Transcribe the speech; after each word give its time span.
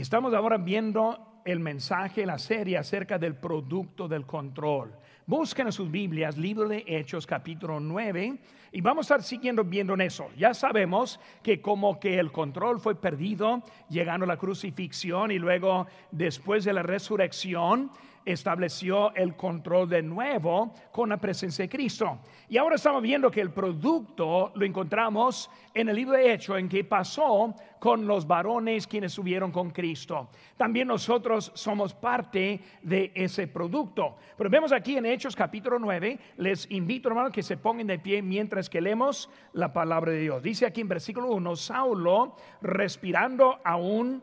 Estamos 0.00 0.32
ahora 0.32 0.56
viendo 0.56 1.42
el 1.44 1.60
mensaje, 1.60 2.24
la 2.24 2.38
serie 2.38 2.78
acerca 2.78 3.18
del 3.18 3.36
producto 3.36 4.08
del 4.08 4.24
control. 4.24 4.94
Busquen 5.26 5.66
en 5.66 5.72
sus 5.72 5.90
Biblias, 5.90 6.38
libro 6.38 6.66
de 6.66 6.82
Hechos, 6.86 7.26
capítulo 7.26 7.78
9, 7.80 8.38
y 8.72 8.80
vamos 8.80 9.02
a 9.02 9.14
estar 9.14 9.22
siguiendo 9.22 9.62
viendo 9.62 9.92
en 9.92 10.00
eso. 10.00 10.28
Ya 10.38 10.54
sabemos 10.54 11.20
que 11.42 11.60
como 11.60 12.00
que 12.00 12.18
el 12.18 12.32
control 12.32 12.80
fue 12.80 12.94
perdido 12.94 13.62
llegando 13.90 14.24
a 14.24 14.28
la 14.28 14.38
crucifixión 14.38 15.30
y 15.32 15.38
luego 15.38 15.86
después 16.10 16.64
de 16.64 16.72
la 16.72 16.82
resurrección, 16.82 17.90
estableció 18.24 19.14
el 19.14 19.36
control 19.36 19.88
de 19.88 20.02
nuevo 20.02 20.72
con 20.92 21.08
la 21.08 21.16
presencia 21.16 21.64
de 21.64 21.68
Cristo. 21.68 22.18
Y 22.48 22.56
ahora 22.56 22.76
estamos 22.76 23.02
viendo 23.02 23.30
que 23.30 23.40
el 23.40 23.50
producto 23.50 24.52
lo 24.54 24.64
encontramos 24.64 25.50
en 25.74 25.88
el 25.88 25.96
libro 25.96 26.16
de 26.16 26.32
Hechos, 26.32 26.58
en 26.58 26.68
que 26.68 26.84
pasó 26.84 27.54
con 27.78 28.06
los 28.06 28.26
varones 28.26 28.86
quienes 28.86 29.12
subieron 29.12 29.50
con 29.50 29.70
Cristo. 29.70 30.28
También 30.56 30.88
nosotros 30.88 31.50
somos 31.54 31.94
parte 31.94 32.60
de 32.82 33.12
ese 33.14 33.46
producto. 33.46 34.16
Pero 34.36 34.50
vemos 34.50 34.72
aquí 34.72 34.96
en 34.96 35.06
Hechos 35.06 35.34
capítulo 35.34 35.78
9, 35.78 36.18
les 36.36 36.70
invito 36.70 37.08
hermano 37.08 37.30
que 37.30 37.42
se 37.42 37.56
pongan 37.56 37.86
de 37.86 37.98
pie 37.98 38.20
mientras 38.22 38.68
que 38.68 38.80
leemos 38.80 39.30
la 39.52 39.72
palabra 39.72 40.12
de 40.12 40.20
Dios. 40.20 40.42
Dice 40.42 40.66
aquí 40.66 40.80
en 40.80 40.88
versículo 40.88 41.32
1, 41.32 41.56
Saulo 41.56 42.36
respirando 42.60 43.60
aún 43.64 44.22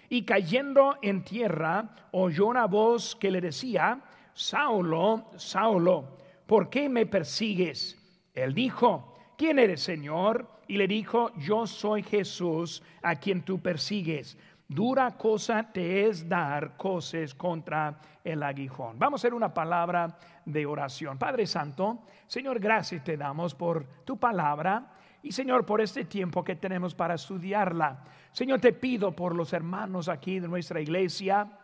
y 0.11 0.23
cayendo 0.23 0.97
en 1.01 1.23
tierra 1.23 1.89
oyó 2.11 2.47
una 2.47 2.67
voz 2.67 3.15
que 3.15 3.31
le 3.31 3.39
decía, 3.39 4.01
Saulo, 4.33 5.29
Saulo, 5.37 6.17
¿por 6.45 6.69
qué 6.69 6.89
me 6.89 7.05
persigues? 7.05 7.97
Él 8.33 8.53
dijo, 8.53 9.15
¿quién 9.37 9.57
eres, 9.57 9.81
Señor? 9.81 10.45
Y 10.67 10.75
le 10.75 10.85
dijo, 10.85 11.31
yo 11.37 11.65
soy 11.65 12.03
Jesús 12.03 12.83
a 13.01 13.15
quien 13.15 13.43
tú 13.43 13.61
persigues. 13.61 14.37
Dura 14.67 15.11
cosa 15.11 15.71
te 15.71 16.09
es 16.09 16.27
dar 16.27 16.75
cosas 16.75 17.33
contra 17.33 17.97
el 18.21 18.43
aguijón. 18.43 18.99
Vamos 18.99 19.21
a 19.21 19.21
hacer 19.21 19.33
una 19.33 19.53
palabra 19.53 20.17
de 20.43 20.65
oración. 20.65 21.17
Padre 21.17 21.47
Santo, 21.47 21.99
Señor, 22.27 22.59
gracias 22.59 23.01
te 23.01 23.15
damos 23.15 23.55
por 23.55 23.85
tu 24.03 24.19
palabra 24.19 24.91
y 25.23 25.31
Señor, 25.31 25.65
por 25.65 25.81
este 25.81 26.05
tiempo 26.05 26.43
que 26.43 26.55
tenemos 26.55 26.95
para 26.95 27.15
estudiarla. 27.15 28.03
Señor, 28.31 28.59
te 28.59 28.73
pido 28.73 29.15
por 29.15 29.35
los 29.35 29.53
hermanos 29.53 30.09
aquí 30.09 30.39
de 30.39 30.47
nuestra 30.47 30.81
iglesia, 30.81 31.59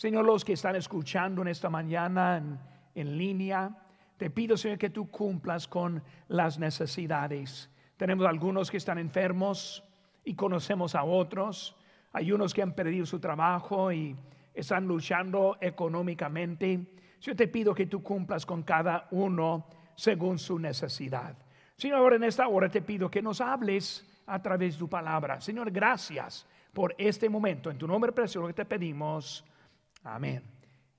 Señor, 0.00 0.24
los 0.24 0.46
que 0.46 0.54
están 0.54 0.76
escuchando 0.76 1.42
en 1.42 1.48
esta 1.48 1.68
mañana 1.68 2.58
en, 2.94 3.18
línea, 3.18 3.76
te 4.16 4.30
pido, 4.30 4.56
Señor, 4.56 4.78
que 4.78 4.88
tú 4.88 5.10
cumplas 5.10 5.68
con 5.68 6.02
las 6.28 6.58
necesidades. 6.58 7.70
Tenemos 7.98 8.26
algunos 8.26 8.70
que 8.70 8.78
están 8.78 8.96
enfermos 8.96 9.84
y 10.24 10.34
conocemos 10.34 10.94
a 10.94 11.04
otros. 11.04 11.76
Hay 12.14 12.32
unos 12.32 12.54
que 12.54 12.62
han 12.62 12.72
perdido 12.72 13.04
su 13.04 13.20
trabajo 13.20 13.92
y 13.92 14.16
están 14.54 14.86
luchando 14.86 15.58
económicamente. 15.60 16.80
Yo 17.20 17.36
te 17.36 17.46
pido 17.48 17.74
que 17.74 17.84
tú 17.84 18.02
cumplas 18.02 18.46
con 18.46 18.62
cada 18.62 19.06
uno 19.10 19.66
según 19.96 20.38
su 20.38 20.58
necesidad. 20.58 21.36
Señor, 21.80 21.96
ahora 22.00 22.16
en 22.16 22.24
esta 22.24 22.46
hora 22.46 22.68
te 22.68 22.82
pido 22.82 23.10
que 23.10 23.22
nos 23.22 23.40
hables 23.40 24.06
a 24.26 24.42
través 24.42 24.74
de 24.74 24.80
tu 24.80 24.86
palabra. 24.86 25.40
Señor, 25.40 25.70
gracias 25.70 26.46
por 26.74 26.94
este 26.98 27.26
momento. 27.26 27.70
En 27.70 27.78
tu 27.78 27.86
nombre 27.86 28.12
precioso 28.12 28.46
que 28.48 28.52
te 28.52 28.66
pedimos. 28.66 29.42
Amén. 30.04 30.42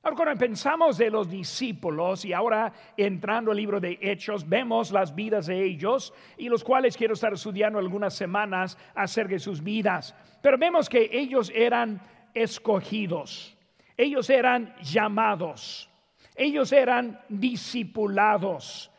Ahora 0.01 0.15
cuando 0.15 0.39
pensamos 0.39 0.97
de 0.97 1.11
los 1.11 1.29
discípulos 1.29 2.25
y 2.25 2.33
ahora 2.33 2.73
entrando 2.97 3.51
al 3.51 3.57
libro 3.57 3.79
de 3.79 3.99
Hechos, 4.01 4.49
vemos 4.49 4.89
las 4.89 5.13
vidas 5.13 5.45
de 5.45 5.63
ellos 5.63 6.15
y 6.35 6.49
los 6.49 6.63
cuales 6.63 6.97
quiero 6.97 7.13
estar 7.13 7.31
estudiando 7.31 7.77
algunas 7.77 8.15
semanas 8.15 8.75
acerca 8.95 9.33
de 9.33 9.39
sus 9.39 9.61
vidas. 9.61 10.15
Pero 10.41 10.57
vemos 10.57 10.89
que 10.89 11.07
ellos 11.11 11.51
eran 11.53 12.01
escogidos, 12.33 13.55
ellos 13.95 14.31
eran 14.31 14.73
llamados, 14.81 15.87
ellos 16.35 16.71
eran 16.71 17.21
discipulados 17.29 18.90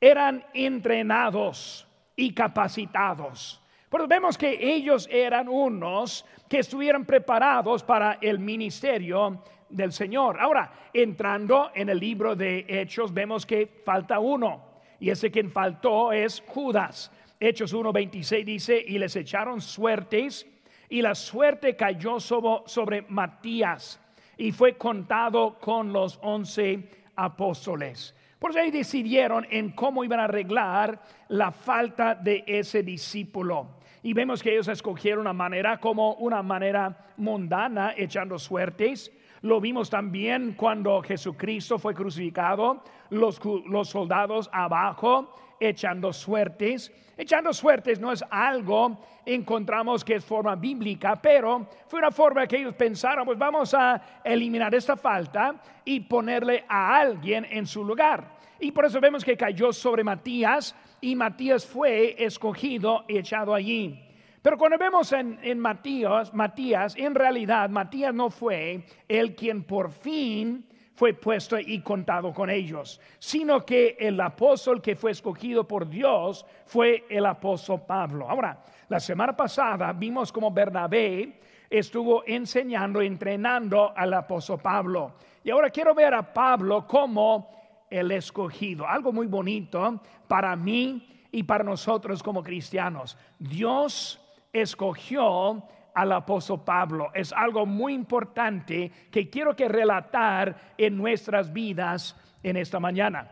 eran 0.00 0.44
entrenados 0.54 1.86
y 2.14 2.32
capacitados. 2.32 3.62
Pero 3.90 4.06
vemos 4.06 4.36
que 4.36 4.58
ellos 4.60 5.08
eran 5.10 5.48
unos 5.48 6.24
que 6.48 6.58
estuvieran 6.58 7.04
preparados 7.04 7.82
para 7.82 8.18
el 8.20 8.38
ministerio 8.38 9.42
del 9.68 9.92
Señor. 9.92 10.38
Ahora, 10.40 10.72
entrando 10.92 11.70
en 11.74 11.88
el 11.88 11.98
libro 11.98 12.36
de 12.36 12.64
Hechos, 12.68 13.12
vemos 13.12 13.46
que 13.46 13.66
falta 13.84 14.18
uno. 14.18 14.64
Y 15.00 15.10
ese 15.10 15.30
quien 15.30 15.50
faltó 15.50 16.12
es 16.12 16.42
Judas. 16.46 17.10
Hechos 17.40 17.74
1.26 17.74 18.44
dice, 18.44 18.84
y 18.84 18.98
les 18.98 19.14
echaron 19.16 19.60
suertes, 19.60 20.46
y 20.88 21.02
la 21.02 21.14
suerte 21.14 21.76
cayó 21.76 22.18
sobre 22.18 23.02
Matías, 23.02 24.00
y 24.36 24.50
fue 24.52 24.76
contado 24.76 25.58
con 25.60 25.92
los 25.92 26.18
once 26.22 26.88
apóstoles. 27.14 28.14
Por 28.38 28.50
eso 28.50 28.60
ahí 28.60 28.70
decidieron 28.70 29.46
en 29.50 29.70
cómo 29.70 30.04
iban 30.04 30.20
a 30.20 30.24
arreglar 30.24 31.00
la 31.28 31.50
falta 31.50 32.14
de 32.14 32.44
ese 32.46 32.82
discípulo. 32.82 33.78
Y 34.02 34.12
vemos 34.12 34.42
que 34.42 34.52
ellos 34.52 34.68
escogieron 34.68 35.20
una 35.20 35.32
manera 35.32 35.80
como 35.80 36.14
una 36.14 36.42
manera 36.42 37.12
mundana, 37.16 37.94
echando 37.96 38.38
suertes. 38.38 39.10
Lo 39.42 39.60
vimos 39.60 39.90
también 39.90 40.54
cuando 40.54 41.02
Jesucristo 41.02 41.78
fue 41.78 41.94
crucificado, 41.94 42.82
los, 43.10 43.40
los 43.66 43.88
soldados 43.88 44.48
abajo 44.52 45.34
echando 45.60 46.12
suertes. 46.12 46.92
Echando 47.16 47.52
suertes 47.52 47.98
no 47.98 48.12
es 48.12 48.24
algo, 48.30 48.98
encontramos 49.26 50.04
que 50.04 50.14
es 50.14 50.24
forma 50.24 50.54
bíblica, 50.54 51.16
pero 51.16 51.68
fue 51.88 51.98
una 51.98 52.12
forma 52.12 52.46
que 52.46 52.58
ellos 52.58 52.74
pensaron, 52.74 53.24
pues 53.24 53.36
vamos 53.36 53.74
a 53.74 54.00
eliminar 54.22 54.72
esta 54.74 54.96
falta 54.96 55.56
y 55.84 56.00
ponerle 56.00 56.64
a 56.68 56.96
alguien 56.96 57.44
en 57.50 57.66
su 57.66 57.84
lugar. 57.84 58.38
Y 58.60 58.72
por 58.72 58.84
eso 58.84 59.00
vemos 59.00 59.24
que 59.24 59.36
cayó 59.36 59.72
sobre 59.72 60.04
Matías 60.04 60.74
y 61.00 61.16
Matías 61.16 61.66
fue 61.66 62.14
escogido 62.22 63.04
y 63.08 63.18
echado 63.18 63.54
allí. 63.54 64.04
Pero 64.42 64.56
cuando 64.56 64.78
vemos 64.78 65.12
en, 65.12 65.38
en, 65.42 65.58
Matías, 65.58 66.32
Matías, 66.32 66.94
en 66.96 67.14
realidad 67.14 67.68
Matías 67.68 68.14
no 68.14 68.30
fue 68.30 68.84
el 69.08 69.34
quien 69.34 69.64
por 69.64 69.90
fin 69.90 70.64
fue 70.98 71.14
puesto 71.14 71.56
y 71.60 71.80
contado 71.80 72.34
con 72.34 72.50
ellos, 72.50 73.00
sino 73.20 73.64
que 73.64 73.96
el 74.00 74.20
apóstol 74.20 74.82
que 74.82 74.96
fue 74.96 75.12
escogido 75.12 75.62
por 75.62 75.88
Dios 75.88 76.44
fue 76.66 77.04
el 77.08 77.24
apóstol 77.24 77.82
Pablo. 77.86 78.28
Ahora, 78.28 78.64
la 78.88 78.98
semana 78.98 79.36
pasada 79.36 79.92
vimos 79.92 80.32
como 80.32 80.50
Bernabé 80.50 81.38
estuvo 81.70 82.24
enseñando, 82.26 83.00
entrenando 83.00 83.96
al 83.96 84.12
apóstol 84.12 84.58
Pablo. 84.58 85.12
Y 85.44 85.50
ahora 85.50 85.70
quiero 85.70 85.94
ver 85.94 86.14
a 86.14 86.32
Pablo 86.32 86.84
como 86.84 87.48
el 87.88 88.10
escogido, 88.10 88.84
algo 88.84 89.12
muy 89.12 89.28
bonito 89.28 90.00
para 90.26 90.56
mí 90.56 91.28
y 91.30 91.44
para 91.44 91.62
nosotros 91.62 92.24
como 92.24 92.42
cristianos. 92.42 93.16
Dios 93.38 94.20
escogió 94.52 95.62
al 95.98 96.12
apóstol 96.12 96.62
Pablo. 96.64 97.10
Es 97.12 97.32
algo 97.32 97.66
muy 97.66 97.92
importante 97.92 98.90
que 99.10 99.28
quiero 99.28 99.56
que 99.56 99.68
relatar 99.68 100.74
en 100.78 100.96
nuestras 100.96 101.52
vidas 101.52 102.16
en 102.40 102.56
esta 102.56 102.78
mañana. 102.78 103.28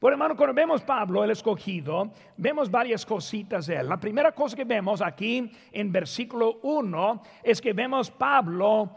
Por 0.00 0.12
hermano, 0.12 0.36
cuando 0.36 0.54
vemos 0.54 0.82
Pablo, 0.82 1.22
el 1.22 1.30
escogido, 1.30 2.10
vemos 2.36 2.70
varias 2.70 3.06
cositas 3.06 3.66
de 3.66 3.76
él. 3.76 3.88
La 3.88 4.00
primera 4.00 4.32
cosa 4.32 4.56
que 4.56 4.64
vemos 4.64 5.00
aquí 5.00 5.52
en 5.70 5.92
versículo 5.92 6.58
1 6.62 7.22
es 7.44 7.60
que 7.60 7.72
vemos 7.72 8.10
Pablo, 8.10 8.96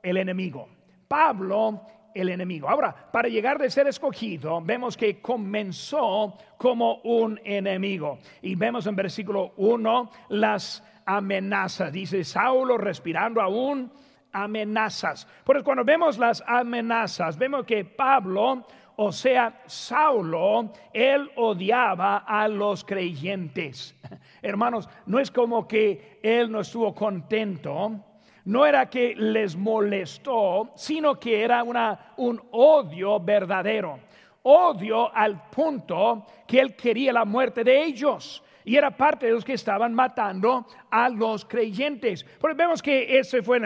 el 0.00 0.16
enemigo. 0.16 0.68
Pablo, 1.08 1.80
el 2.14 2.28
enemigo. 2.28 2.68
Ahora, 2.68 2.94
para 3.12 3.28
llegar 3.28 3.58
de 3.58 3.70
ser 3.70 3.86
escogido, 3.86 4.60
vemos 4.60 4.96
que 4.96 5.20
comenzó 5.20 6.36
como 6.56 6.96
un 7.04 7.40
enemigo. 7.44 8.18
Y 8.40 8.54
vemos 8.54 8.86
en 8.86 8.96
versículo 8.96 9.52
1 9.56 10.10
las 10.30 10.84
amenazas. 11.06 11.92
Dice 11.92 12.24
Saulo 12.24 12.78
respirando 12.78 13.40
aún 13.40 13.90
amenazas. 14.32 15.26
Porque 15.44 15.62
cuando 15.62 15.84
vemos 15.84 16.18
las 16.18 16.42
amenazas, 16.46 17.36
vemos 17.36 17.64
que 17.64 17.84
Pablo, 17.84 18.66
o 18.96 19.12
sea, 19.12 19.62
Saulo, 19.66 20.72
él 20.92 21.30
odiaba 21.36 22.18
a 22.18 22.48
los 22.48 22.84
creyentes. 22.84 23.94
Hermanos, 24.42 24.88
no 25.06 25.18
es 25.18 25.30
como 25.30 25.68
que 25.68 26.18
él 26.22 26.50
no 26.50 26.60
estuvo 26.60 26.94
contento 26.94 28.04
no 28.44 28.66
era 28.66 28.88
que 28.90 29.14
les 29.14 29.56
molestó, 29.56 30.72
sino 30.74 31.18
que 31.18 31.42
era 31.42 31.62
una, 31.62 32.14
un 32.16 32.40
odio 32.50 33.20
verdadero. 33.20 34.00
Odio 34.42 35.14
al 35.14 35.48
punto 35.50 36.26
que 36.46 36.60
él 36.60 36.74
quería 36.74 37.12
la 37.12 37.24
muerte 37.24 37.62
de 37.62 37.84
ellos. 37.84 38.42
Y 38.64 38.76
era 38.76 38.90
parte 38.90 39.26
de 39.26 39.32
los 39.32 39.44
que 39.44 39.54
estaban 39.54 39.94
matando 39.94 40.66
a 40.90 41.08
los 41.08 41.44
creyentes. 41.44 42.24
Porque 42.40 42.56
vemos 42.56 42.82
que 42.82 43.18
ese 43.18 43.42
fue. 43.42 43.60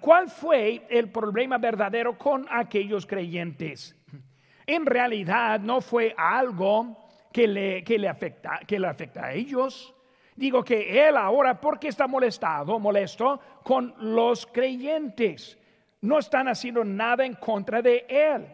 ¿Cuál 0.00 0.28
fue 0.28 0.86
el 0.88 1.10
problema 1.10 1.58
verdadero 1.58 2.16
con 2.16 2.46
aquellos 2.50 3.06
creyentes? 3.06 3.96
En 4.66 4.86
realidad 4.86 5.60
no 5.60 5.80
fue 5.80 6.14
algo 6.16 6.96
que 7.32 7.46
le, 7.46 7.84
que 7.84 7.98
le, 7.98 8.08
afecta, 8.08 8.60
que 8.66 8.78
le 8.78 8.86
afecta 8.86 9.26
a 9.26 9.32
ellos. 9.32 9.94
Digo 10.36 10.64
que 10.64 11.06
él 11.06 11.16
ahora, 11.16 11.60
porque 11.60 11.88
está 11.88 12.06
molestado, 12.06 12.78
molesto 12.78 13.40
con 13.62 13.94
los 13.98 14.46
creyentes, 14.46 15.56
no 16.00 16.18
están 16.18 16.48
haciendo 16.48 16.84
nada 16.84 17.24
en 17.24 17.34
contra 17.34 17.80
de 17.80 18.04
él. 18.08 18.46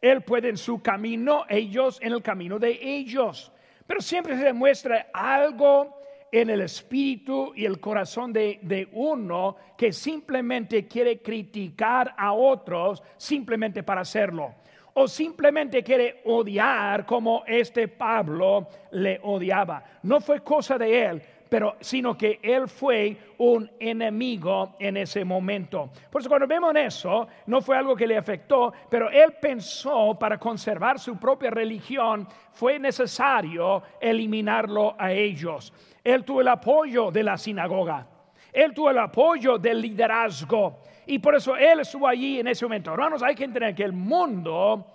Él 0.00 0.22
puede 0.22 0.48
en 0.48 0.56
su 0.56 0.82
camino, 0.82 1.44
ellos 1.48 1.98
en 2.02 2.12
el 2.12 2.22
camino 2.22 2.58
de 2.58 2.78
ellos. 2.82 3.52
Pero 3.86 4.00
siempre 4.00 4.36
se 4.36 4.44
demuestra 4.44 5.08
algo 5.12 6.00
en 6.32 6.50
el 6.50 6.62
espíritu 6.62 7.52
y 7.54 7.64
el 7.64 7.80
corazón 7.80 8.32
de, 8.32 8.58
de, 8.62 8.88
uno 8.92 9.56
que 9.76 9.92
simplemente 9.92 10.86
quiere 10.86 11.20
criticar 11.20 12.14
a 12.16 12.32
otros 12.32 13.02
simplemente 13.16 13.82
para 13.82 14.02
hacerlo 14.02 14.54
o 14.94 15.08
simplemente 15.08 15.82
quiere 15.82 16.22
odiar 16.24 17.06
como 17.06 17.44
este 17.46 17.88
Pablo 17.88 18.68
le 18.92 19.20
odiaba. 19.22 19.82
No 20.02 20.20
fue 20.20 20.40
cosa 20.40 20.76
de 20.78 21.04
él, 21.04 21.22
pero 21.50 21.76
sino 21.80 22.16
que 22.16 22.38
él 22.42 22.68
fue 22.68 23.16
un 23.38 23.70
enemigo 23.78 24.76
en 24.78 24.96
ese 24.96 25.24
momento. 25.24 25.90
Por 26.10 26.20
eso 26.20 26.28
cuando 26.28 26.46
vemos 26.46 26.74
eso, 26.76 27.26
no 27.46 27.60
fue 27.60 27.76
algo 27.76 27.96
que 27.96 28.06
le 28.06 28.16
afectó, 28.16 28.72
pero 28.88 29.10
él 29.10 29.34
pensó 29.40 30.16
para 30.18 30.38
conservar 30.38 30.98
su 30.98 31.18
propia 31.18 31.50
religión, 31.50 32.26
fue 32.52 32.78
necesario 32.78 33.82
eliminarlo 34.00 34.94
a 34.96 35.12
ellos. 35.12 35.72
Él 36.04 36.24
tuvo 36.24 36.40
el 36.40 36.48
apoyo 36.48 37.10
de 37.10 37.24
la 37.24 37.36
sinagoga. 37.36 38.06
Él 38.52 38.72
tuvo 38.72 38.90
el 38.90 38.98
apoyo 38.98 39.58
del 39.58 39.80
liderazgo. 39.80 40.80
Y 41.06 41.18
por 41.18 41.34
eso 41.34 41.56
Él 41.56 41.80
estuvo 41.80 42.06
allí 42.06 42.40
en 42.40 42.48
ese 42.48 42.64
momento. 42.64 42.92
Hermanos, 42.92 43.22
hay 43.22 43.34
que 43.34 43.44
entender 43.44 43.74
que 43.74 43.84
el 43.84 43.92
mundo 43.92 44.86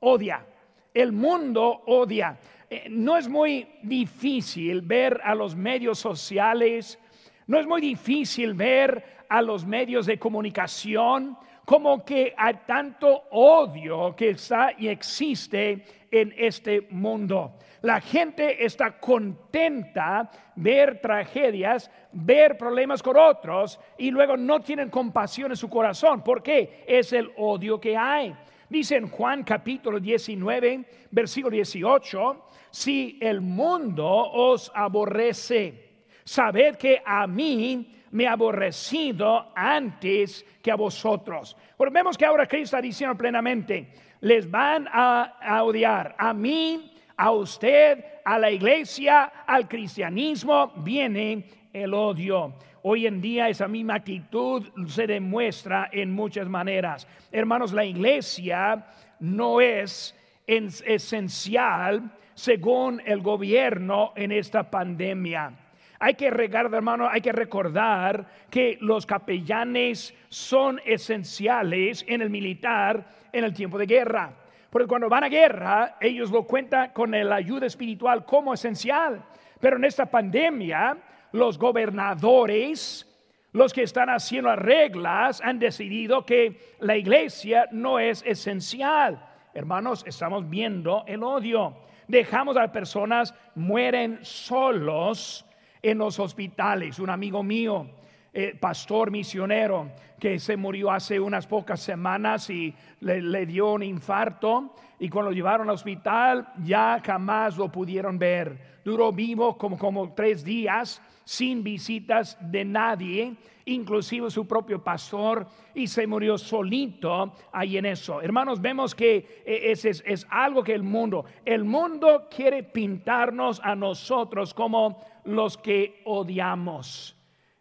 odia. 0.00 0.44
El 0.92 1.12
mundo 1.12 1.82
odia. 1.86 2.38
Eh, 2.68 2.86
no 2.90 3.16
es 3.16 3.28
muy 3.28 3.68
difícil 3.82 4.80
ver 4.82 5.20
a 5.22 5.34
los 5.34 5.54
medios 5.54 5.98
sociales, 5.98 6.98
no 7.46 7.58
es 7.60 7.66
muy 7.66 7.80
difícil 7.80 8.54
ver 8.54 9.24
a 9.28 9.40
los 9.42 9.64
medios 9.64 10.06
de 10.06 10.18
comunicación 10.18 11.36
como 11.66 12.04
que 12.04 12.32
hay 12.36 12.60
tanto 12.64 13.24
odio 13.32 14.14
que 14.14 14.30
está 14.30 14.72
y 14.78 14.86
existe 14.86 15.84
en 16.10 16.32
este 16.38 16.86
mundo. 16.90 17.58
La 17.86 18.00
gente 18.00 18.64
está 18.64 18.98
contenta 18.98 20.28
ver 20.56 21.00
tragedias, 21.00 21.88
ver 22.10 22.58
problemas 22.58 23.00
con 23.00 23.16
otros 23.16 23.78
y 23.96 24.10
luego 24.10 24.36
no 24.36 24.58
tienen 24.58 24.90
compasión 24.90 25.52
en 25.52 25.56
su 25.56 25.70
corazón. 25.70 26.24
¿Por 26.24 26.42
qué? 26.42 26.82
Es 26.84 27.12
el 27.12 27.30
odio 27.36 27.80
que 27.80 27.96
hay. 27.96 28.34
Dice 28.68 28.96
en 28.96 29.08
Juan 29.08 29.44
capítulo 29.44 30.00
19, 30.00 30.84
versículo 31.12 31.54
18, 31.54 32.46
si 32.72 33.20
el 33.22 33.40
mundo 33.40 34.04
os 34.04 34.72
aborrece, 34.74 36.06
sabed 36.24 36.74
que 36.74 37.00
a 37.06 37.28
mí 37.28 38.02
me 38.10 38.26
ha 38.26 38.32
aborrecido 38.32 39.52
antes 39.54 40.44
que 40.60 40.72
a 40.72 40.74
vosotros. 40.74 41.56
Vemos 41.92 42.18
que 42.18 42.26
ahora 42.26 42.48
Cristo 42.48 42.64
está 42.64 42.80
diciendo 42.80 43.16
plenamente, 43.16 43.92
les 44.22 44.50
van 44.50 44.88
a, 44.90 45.38
a 45.40 45.62
odiar 45.62 46.16
a 46.18 46.34
mí, 46.34 46.95
a 47.16 47.30
usted, 47.30 48.04
a 48.24 48.38
la 48.38 48.50
iglesia, 48.50 49.32
al 49.46 49.68
cristianismo, 49.68 50.72
viene 50.76 51.44
el 51.72 51.94
odio. 51.94 52.54
Hoy 52.82 53.06
en 53.06 53.20
día 53.20 53.48
esa 53.48 53.66
misma 53.66 53.94
actitud 53.94 54.66
se 54.86 55.06
demuestra 55.06 55.88
en 55.92 56.12
muchas 56.12 56.48
maneras. 56.48 57.08
Hermanos, 57.32 57.72
la 57.72 57.84
iglesia 57.84 58.86
no 59.18 59.60
es 59.60 60.14
esencial 60.46 62.10
según 62.34 63.02
el 63.04 63.22
gobierno 63.22 64.12
en 64.14 64.30
esta 64.30 64.70
pandemia. 64.70 65.52
Hay 65.98 66.14
que 66.14 66.30
regar, 66.30 66.72
hermano, 66.72 67.08
hay 67.08 67.22
que 67.22 67.32
recordar 67.32 68.26
que 68.50 68.76
los 68.80 69.06
capellanes 69.06 70.14
son 70.28 70.80
esenciales 70.84 72.04
en 72.06 72.20
el 72.20 72.30
militar 72.30 73.06
en 73.32 73.44
el 73.44 73.54
tiempo 73.54 73.78
de 73.78 73.86
guerra. 73.86 74.32
Porque 74.70 74.88
cuando 74.88 75.08
van 75.08 75.24
a 75.24 75.28
guerra, 75.28 75.96
ellos 76.00 76.30
lo 76.30 76.44
cuentan 76.44 76.90
con 76.90 77.10
la 77.10 77.36
ayuda 77.36 77.66
espiritual 77.66 78.24
como 78.24 78.54
esencial. 78.54 79.24
Pero 79.60 79.76
en 79.76 79.84
esta 79.84 80.06
pandemia, 80.06 80.98
los 81.32 81.58
gobernadores, 81.58 83.06
los 83.52 83.72
que 83.72 83.82
están 83.82 84.10
haciendo 84.10 84.54
reglas, 84.56 85.40
han 85.40 85.58
decidido 85.58 86.26
que 86.26 86.74
la 86.80 86.96
iglesia 86.96 87.68
no 87.72 87.98
es 87.98 88.22
esencial. 88.26 89.24
Hermanos, 89.54 90.04
estamos 90.06 90.48
viendo 90.48 91.04
el 91.06 91.22
odio. 91.22 91.76
Dejamos 92.08 92.56
a 92.56 92.70
personas 92.70 93.34
mueren 93.54 94.18
solos 94.22 95.46
en 95.80 95.98
los 95.98 96.18
hospitales. 96.18 96.98
Un 96.98 97.10
amigo 97.10 97.42
mío 97.42 97.88
eh, 98.38 98.54
pastor 98.54 99.10
misionero 99.10 99.92
que 100.20 100.38
se 100.38 100.58
murió 100.58 100.90
hace 100.90 101.18
unas 101.18 101.46
pocas 101.46 101.80
semanas 101.80 102.50
y 102.50 102.74
le, 103.00 103.46
dio 103.46 103.72
un 103.72 103.82
infarto 103.82 104.74
y 104.98 105.08
cuando 105.08 105.30
lo 105.30 105.34
llevaron 105.34 105.70
al 105.70 105.74
hospital 105.74 106.46
ya 106.62 107.00
jamás 107.02 107.56
lo 107.56 107.72
pudieron 107.72 108.18
ver. 108.18 108.76
Duró 108.84 109.10
vivo 109.10 109.56
como, 109.56 109.78
como 109.78 110.12
tres 110.12 110.44
días 110.44 111.00
sin 111.24 111.64
visitas 111.64 112.36
de 112.38 112.62
nadie, 112.66 113.36
inclusive 113.64 114.30
su 114.30 114.46
propio 114.46 114.84
pastor, 114.84 115.46
y 115.74 115.86
se 115.86 116.06
murió 116.06 116.36
solito 116.36 117.32
ahí 117.52 117.78
en 117.78 117.86
eso. 117.86 118.20
Hermanos, 118.20 118.60
vemos 118.60 118.94
que 118.94 119.42
eh, 119.46 119.70
es, 119.70 119.86
es, 119.86 120.04
es 120.06 120.26
algo 120.28 120.62
que 120.62 120.74
el 120.74 120.82
mundo, 120.82 121.24
el 121.46 121.64
mundo 121.64 122.28
quiere 122.30 122.64
pintarnos 122.64 123.62
a 123.64 123.74
nosotros 123.74 124.52
como 124.52 125.02
los 125.24 125.56
que 125.56 126.02
odiamos. 126.04 127.16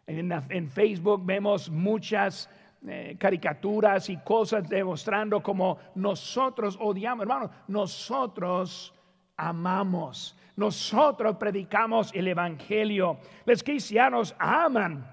En, 0.07 0.69
Facebook 0.69 1.25
vemos 1.25 1.69
muchas 1.69 2.48
eh, 2.88 3.16
caricaturas 3.19 4.07
y 4.10 4.18
cosas 4.18 4.69
demostrando 4.69 5.42
como 5.42 5.80
nosotros 5.96 6.78
odiamos, 6.80 7.24
hermanos, 7.24 7.50
nosotros 7.68 8.94
amamos, 9.36 10.38
nosotros 10.56 11.38
predicamos 11.38 12.12
el 12.13 12.27
Evangelio. 12.27 13.18
Los 13.46 13.63
cristianos 13.63 14.36
aman 14.38 15.12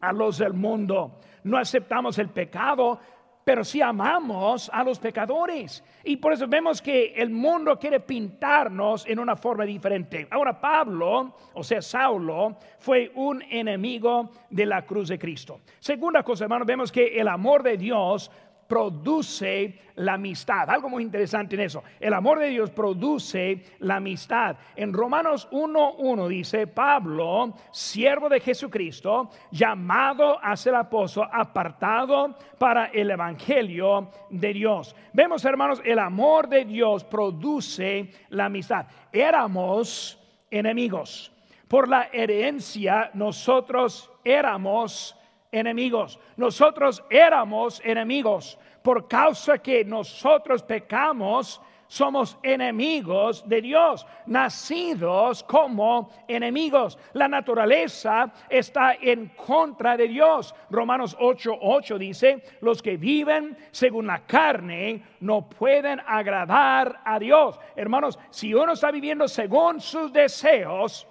a 0.00 0.12
los 0.12 0.38
del 0.38 0.54
mundo, 0.54 1.20
no 1.44 1.58
aceptamos 1.58 2.18
el 2.18 2.30
pecado, 2.30 2.98
pero 3.44 3.64
si 3.64 3.80
amamos 3.80 4.70
a 4.72 4.84
los 4.84 4.98
pecadores. 4.98 5.82
Y 6.04 6.16
por 6.16 6.32
eso 6.32 6.46
vemos 6.46 6.80
que 6.80 7.14
el 7.16 7.30
mundo 7.30 7.78
quiere 7.78 8.00
pintarnos 8.00 9.06
en 9.06 9.18
una 9.18 9.36
forma 9.36 9.64
diferente. 9.64 10.26
Ahora 10.30 10.60
Pablo, 10.60 11.34
o 11.54 11.62
sea, 11.62 11.82
Saulo, 11.82 12.56
fue 12.78 13.10
un 13.14 13.42
enemigo 13.42 14.30
de 14.50 14.66
la 14.66 14.84
cruz 14.86 15.08
de 15.08 15.18
Cristo. 15.18 15.60
Segunda 15.78 16.22
cosa, 16.22 16.44
hermano, 16.44 16.64
vemos 16.64 16.92
que 16.92 17.18
el 17.18 17.28
amor 17.28 17.62
de 17.62 17.76
Dios 17.76 18.30
produce 18.70 19.80
la 19.96 20.14
amistad. 20.14 20.70
Algo 20.70 20.88
muy 20.88 21.02
interesante 21.02 21.56
en 21.56 21.62
eso. 21.62 21.82
El 21.98 22.14
amor 22.14 22.38
de 22.38 22.50
Dios 22.50 22.70
produce 22.70 23.64
la 23.80 23.96
amistad. 23.96 24.56
En 24.76 24.92
Romanos 24.92 25.48
1.1 25.50 26.28
dice, 26.28 26.68
Pablo, 26.68 27.52
siervo 27.72 28.28
de 28.28 28.38
Jesucristo, 28.38 29.28
llamado 29.50 30.38
a 30.40 30.56
ser 30.56 30.76
apóstol, 30.76 31.28
apartado 31.32 32.36
para 32.58 32.86
el 32.86 33.10
Evangelio 33.10 34.08
de 34.30 34.52
Dios. 34.52 34.94
Vemos, 35.12 35.44
hermanos, 35.44 35.82
el 35.84 35.98
amor 35.98 36.48
de 36.48 36.64
Dios 36.64 37.02
produce 37.02 38.08
la 38.28 38.44
amistad. 38.44 38.86
Éramos 39.12 40.16
enemigos. 40.48 41.32
Por 41.66 41.88
la 41.88 42.08
herencia 42.12 43.10
nosotros 43.14 44.08
éramos 44.22 45.16
enemigos. 45.52 46.18
Nosotros 46.36 47.02
éramos 47.10 47.80
enemigos. 47.84 48.58
Por 48.82 49.08
causa 49.08 49.58
que 49.58 49.84
nosotros 49.84 50.62
pecamos, 50.62 51.60
somos 51.90 52.38
enemigos 52.44 53.46
de 53.48 53.60
Dios, 53.60 54.06
nacidos 54.26 55.42
como 55.42 56.08
enemigos. 56.28 56.96
La 57.14 57.26
naturaleza 57.26 58.32
está 58.48 58.94
en 58.94 59.26
contra 59.30 59.96
de 59.96 60.06
Dios. 60.06 60.54
Romanos 60.70 61.16
8:8 61.18 61.98
dice, 61.98 62.44
los 62.60 62.80
que 62.80 62.96
viven 62.96 63.58
según 63.72 64.06
la 64.06 64.20
carne 64.20 65.02
no 65.18 65.48
pueden 65.48 66.00
agradar 66.06 67.00
a 67.04 67.18
Dios. 67.18 67.58
Hermanos, 67.74 68.20
si 68.30 68.54
uno 68.54 68.74
está 68.74 68.92
viviendo 68.92 69.26
según 69.26 69.80
sus 69.80 70.12
deseos, 70.12 71.08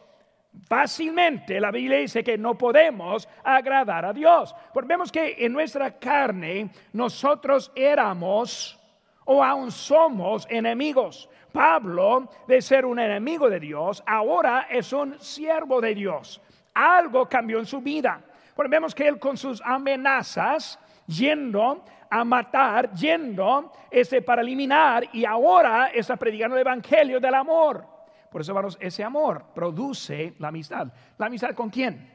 Fácilmente 0.68 1.60
la 1.60 1.72
Biblia 1.72 2.00
dice 2.00 2.24
que 2.24 2.38
no 2.38 2.58
podemos 2.58 3.28
agradar 3.44 4.06
a 4.06 4.14
Dios. 4.14 4.56
Porque 4.74 4.88
vemos 4.88 5.12
que 5.12 5.36
en 5.40 5.54
nuestra 5.54 5.98
carne 5.98 6.70
nosotros 6.94 7.72
éramos 7.76 8.80
o 9.26 9.44
aún 9.44 9.72
somos 9.72 10.48
enemigos. 10.50 11.30
Pablo, 11.52 12.30
de 12.48 12.62
ser 12.62 12.86
un 12.86 13.00
enemigo 13.00 13.50
de 13.50 13.60
Dios, 13.60 14.04
ahora 14.06 14.68
es 14.70 14.94
un 14.94 15.20
siervo 15.20 15.82
de 15.82 15.96
Dios. 15.96 16.42
Algo 16.74 17.28
cambió 17.28 17.60
en 17.60 17.66
su 17.66 17.82
vida. 17.82 18.22
Porque 18.56 18.70
vemos 18.70 18.94
que 18.94 19.08
él 19.08 19.20
con 19.20 19.38
sus 19.38 19.62
amenazas, 19.64 20.80
yendo 21.08 21.84
a 22.10 22.24
matar, 22.24 22.92
yendo 22.94 23.72
este, 23.90 24.22
para 24.22 24.42
eliminar, 24.42 25.08
y 25.14 25.26
ahora 25.26 25.88
está 25.88 26.16
predicando 26.16 26.56
el 26.56 26.62
evangelio 26.62 27.20
del 27.20 27.36
amor. 27.36 27.99
Por 28.32 28.42
eso, 28.42 28.52
hermanos, 28.52 28.78
ese 28.80 29.04
amor 29.04 29.46
produce 29.54 30.36
la 30.40 30.50
amistad. 30.50 30.92
¿La 31.18 31.26
amistad 31.26 31.56
con 31.56 31.70
quién? 31.70 32.10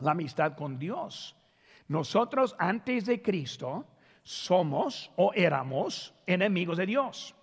La 0.00 0.12
amistad 0.12 0.56
con 0.56 0.78
Dios. 0.78 1.36
Nosotros 1.88 2.56
antes 2.58 3.06
de 3.06 3.22
Cristo 3.22 3.86
somos 4.22 5.12
o 5.16 5.32
éramos 5.34 6.12
enemigos 6.26 6.78
de 6.78 6.86
Dios. 6.86 7.34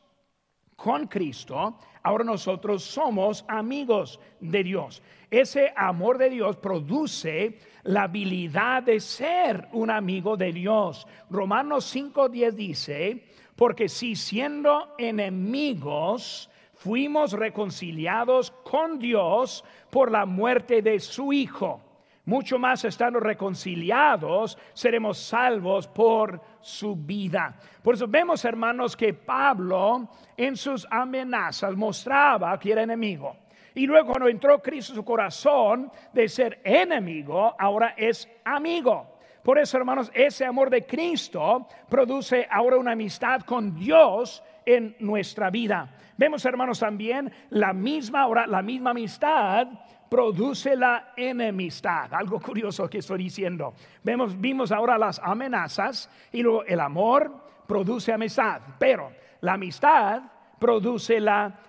Con 0.76 1.08
Cristo, 1.08 1.78
ahora 2.02 2.26
nosotros 2.26 2.84
somos 2.84 3.46
amigos 3.48 4.20
de 4.42 4.64
Dios. 4.64 5.02
Ese 5.32 5.72
amor 5.78 6.18
de 6.18 6.30
Dios 6.30 6.58
produce 6.58 7.58
la 7.84 8.04
habilidad 8.04 8.84
de 8.84 9.00
ser 9.00 9.70
un 9.72 9.90
amigo 9.90 10.36
de 10.36 10.52
Dios. 10.52 11.08
Romanos 11.30 11.86
5:10 11.86 12.52
dice, 12.54 13.28
porque 13.56 13.88
si 13.88 14.16
siendo 14.16 14.94
enemigos 14.98 16.50
fuimos 16.84 17.32
reconciliados 17.32 18.52
con 18.52 19.00
Dios 19.00 19.63
por 19.90 20.12
la 20.12 20.25
muerte 20.25 20.82
de 20.82 21.00
su 21.00 21.32
Hijo. 21.32 21.80
Mucho 22.25 22.60
más 22.60 22.84
estando 22.84 23.22
reconciliados, 23.22 24.58
seremos 24.74 25.18
salvos 25.18 25.88
por 25.88 26.42
su 26.60 26.96
vida. 26.96 27.58
Por 27.82 27.96
eso 27.96 28.08
vemos, 28.08 28.44
hermanos, 28.44 28.98
que 28.98 29.13
Pablo 29.13 30.10
en 30.36 30.58
sus 30.58 30.86
amenazas 30.90 31.75
mostraba 31.75 32.58
que 32.60 32.72
era 32.74 32.84
enemigo. 32.84 33.36
Y 33.75 33.88
luego 33.88 34.10
cuando 34.10 34.28
entró 34.28 34.62
Cristo 34.62 34.94
en 34.94 34.98
su 34.98 35.06
corazón 35.06 35.92
de 36.12 36.28
ser 36.28 36.62
enemigo, 36.63 37.56
ahora 37.58 37.94
es 37.98 38.30
amigo. 38.44 39.08
Por 39.42 39.58
eso, 39.58 39.78
hermanos, 39.78 40.12
ese 40.13 40.46
amor 40.46 40.70
de 40.70 40.86
Cristo 40.86 41.68
produce 41.90 42.48
ahora 42.50 42.78
una 42.78 42.92
amistad 42.92 43.42
con 43.42 43.74
Dios 43.74 44.44
en 44.66 44.96
nuestra 45.00 45.50
vida. 45.50 45.90
Vemos, 46.17 46.46
hermanos, 46.46 46.79
también 46.79 47.32
la 47.50 47.74
misma, 47.74 48.27
la 48.48 48.62
misma 48.62 48.91
amistad 48.91 49.67
produce 50.10 50.75
la 50.75 51.13
enemistad. 51.17 52.13
Algo 52.13 52.39
curioso 52.39 52.88
que 52.88 53.00
estoy 53.00 53.24
diciendo. 53.24 53.74
Vemos, 54.03 54.39
vimos 54.39 54.72
ahora 54.72 54.98
las 54.98 55.17
amenazas 55.17 56.10
y 56.32 56.43
luego 56.43 56.63
el 56.65 56.79
amor 56.79 57.32
produce 57.67 58.13
amistad, 58.13 58.62
pero 58.77 59.12
la 59.41 59.53
amistad 59.53 60.22
produce 60.60 61.20
la 61.20 61.60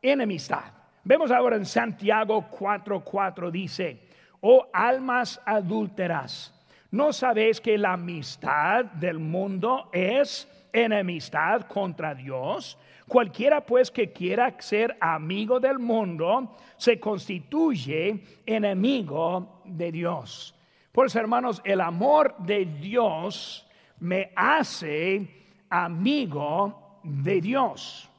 enemistad. 0.00 0.72
Vemos 1.02 1.30
ahora 1.30 1.56
en 1.56 1.66
Santiago 1.66 2.48
4:4 2.50 3.50
dice, 3.50 4.08
oh 4.42 4.68
almas 4.72 5.40
adúlteras, 5.44 6.54
¿no 6.90 7.12
sabéis 7.12 7.60
que 7.60 7.76
la 7.78 7.94
amistad 7.94 8.84
del 8.84 9.18
mundo 9.18 9.90
es 9.92 10.46
enemistad 10.72 11.62
contra 11.62 12.14
Dios? 12.14 12.78
Cualquiera 13.06 13.64
pues 13.64 13.90
que 13.90 14.12
quiera 14.12 14.54
ser 14.58 14.96
amigo 15.00 15.58
del 15.60 15.78
mundo 15.78 16.56
se 16.76 17.00
constituye 17.00 18.22
enemigo 18.44 19.62
de 19.64 19.90
Dios. 19.90 20.54
Por 20.92 21.06
eso, 21.06 21.18
hermanos, 21.18 21.62
el 21.64 21.80
amor 21.80 22.36
de 22.38 22.66
Dios 22.66 23.66
me 24.00 24.30
hace 24.36 25.26
amigo 25.70 27.00
de 27.02 27.40
Dios. 27.40 28.10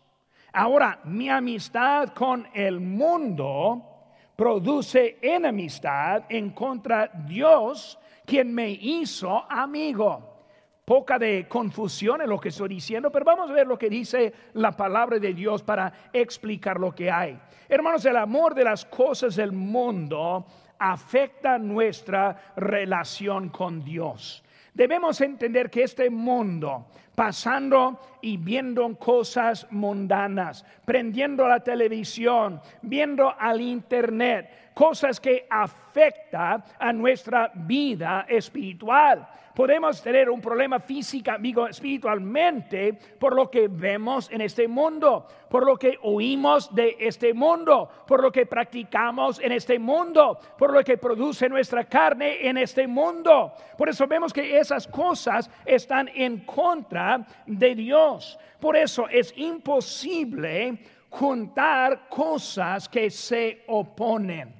Ahora, 0.53 0.99
mi 1.03 1.29
amistad 1.29 2.09
con 2.09 2.47
el 2.53 2.79
mundo 2.79 3.85
produce 4.35 5.17
enemistad 5.21 6.23
en 6.29 6.51
contra 6.51 7.07
Dios, 7.27 7.99
quien 8.25 8.53
me 8.53 8.69
hizo 8.71 9.45
amigo 9.51 10.38
poca 10.89 11.19
de 11.19 11.47
confusión 11.47 12.19
en 12.19 12.29
lo 12.31 12.39
que 12.39 12.49
estoy 12.49 12.67
diciendo, 12.69 13.11
pero 13.11 13.23
vamos 13.23 13.51
a 13.51 13.53
ver 13.53 13.67
lo 13.67 13.77
que 13.77 13.91
dice 13.91 14.33
la 14.53 14.71
palabra 14.71 15.19
de 15.19 15.35
Dios 15.35 15.61
para 15.61 15.93
explicar 16.11 16.79
lo 16.79 16.95
que 16.95 17.11
hay. 17.11 17.39
Hermanos, 17.67 18.03
el 18.05 18.17
amor 18.17 18.55
de 18.55 18.63
las 18.63 18.85
cosas 18.85 19.35
del 19.35 19.51
mundo 19.51 20.47
afecta 20.79 21.59
nuestra 21.59 22.53
relación 22.55 23.49
con 23.49 23.83
Dios. 23.83 24.43
Debemos 24.73 25.21
entender 25.21 25.69
que 25.69 25.83
este 25.83 26.09
mundo, 26.09 26.87
pasando 27.13 27.99
y 28.23 28.37
viendo 28.37 28.91
cosas 28.97 29.67
mundanas, 29.69 30.65
prendiendo 30.85 31.47
la 31.47 31.59
televisión, 31.59 32.61
viendo 32.81 33.31
al 33.37 33.61
internet, 33.61 34.68
cosas 34.79 35.19
que 35.19 35.45
afectan 35.49 36.63
a 36.79 36.93
nuestra 36.93 37.51
vida 37.53 38.25
espiritual 38.29 39.27
podemos 39.53 40.01
tener 40.01 40.29
un 40.29 40.39
problema 40.39 40.79
físico, 40.79 41.31
amigo, 41.31 41.67
espiritualmente 41.67 42.93
por 43.19 43.35
lo 43.35 43.51
que 43.51 43.67
vemos 43.67 44.31
en 44.31 44.39
este 44.39 44.69
mundo, 44.69 45.27
por 45.49 45.65
lo 45.65 45.75
que 45.75 45.97
oímos 46.03 46.73
de 46.73 46.95
este 46.97 47.33
mundo, 47.33 47.89
por 48.07 48.23
lo 48.23 48.31
que 48.31 48.45
practicamos 48.45 49.41
en 49.41 49.51
este 49.51 49.77
mundo, 49.77 50.39
por 50.57 50.71
lo 50.71 50.81
que 50.81 50.97
produce 50.97 51.49
nuestra 51.49 51.83
carne 51.83 52.47
en 52.47 52.57
este 52.57 52.87
mundo. 52.87 53.51
Por 53.77 53.89
eso 53.89 54.07
vemos 54.07 54.31
que 54.31 54.57
esas 54.57 54.87
cosas 54.87 55.51
están 55.65 56.09
en 56.15 56.45
contra 56.45 57.27
de 57.45 57.75
Dios. 57.75 58.39
Por 58.61 58.77
eso 58.77 59.09
es 59.09 59.33
imposible 59.35 60.79
juntar 61.09 62.07
cosas 62.07 62.87
que 62.87 63.09
se 63.09 63.65
oponen. 63.67 64.58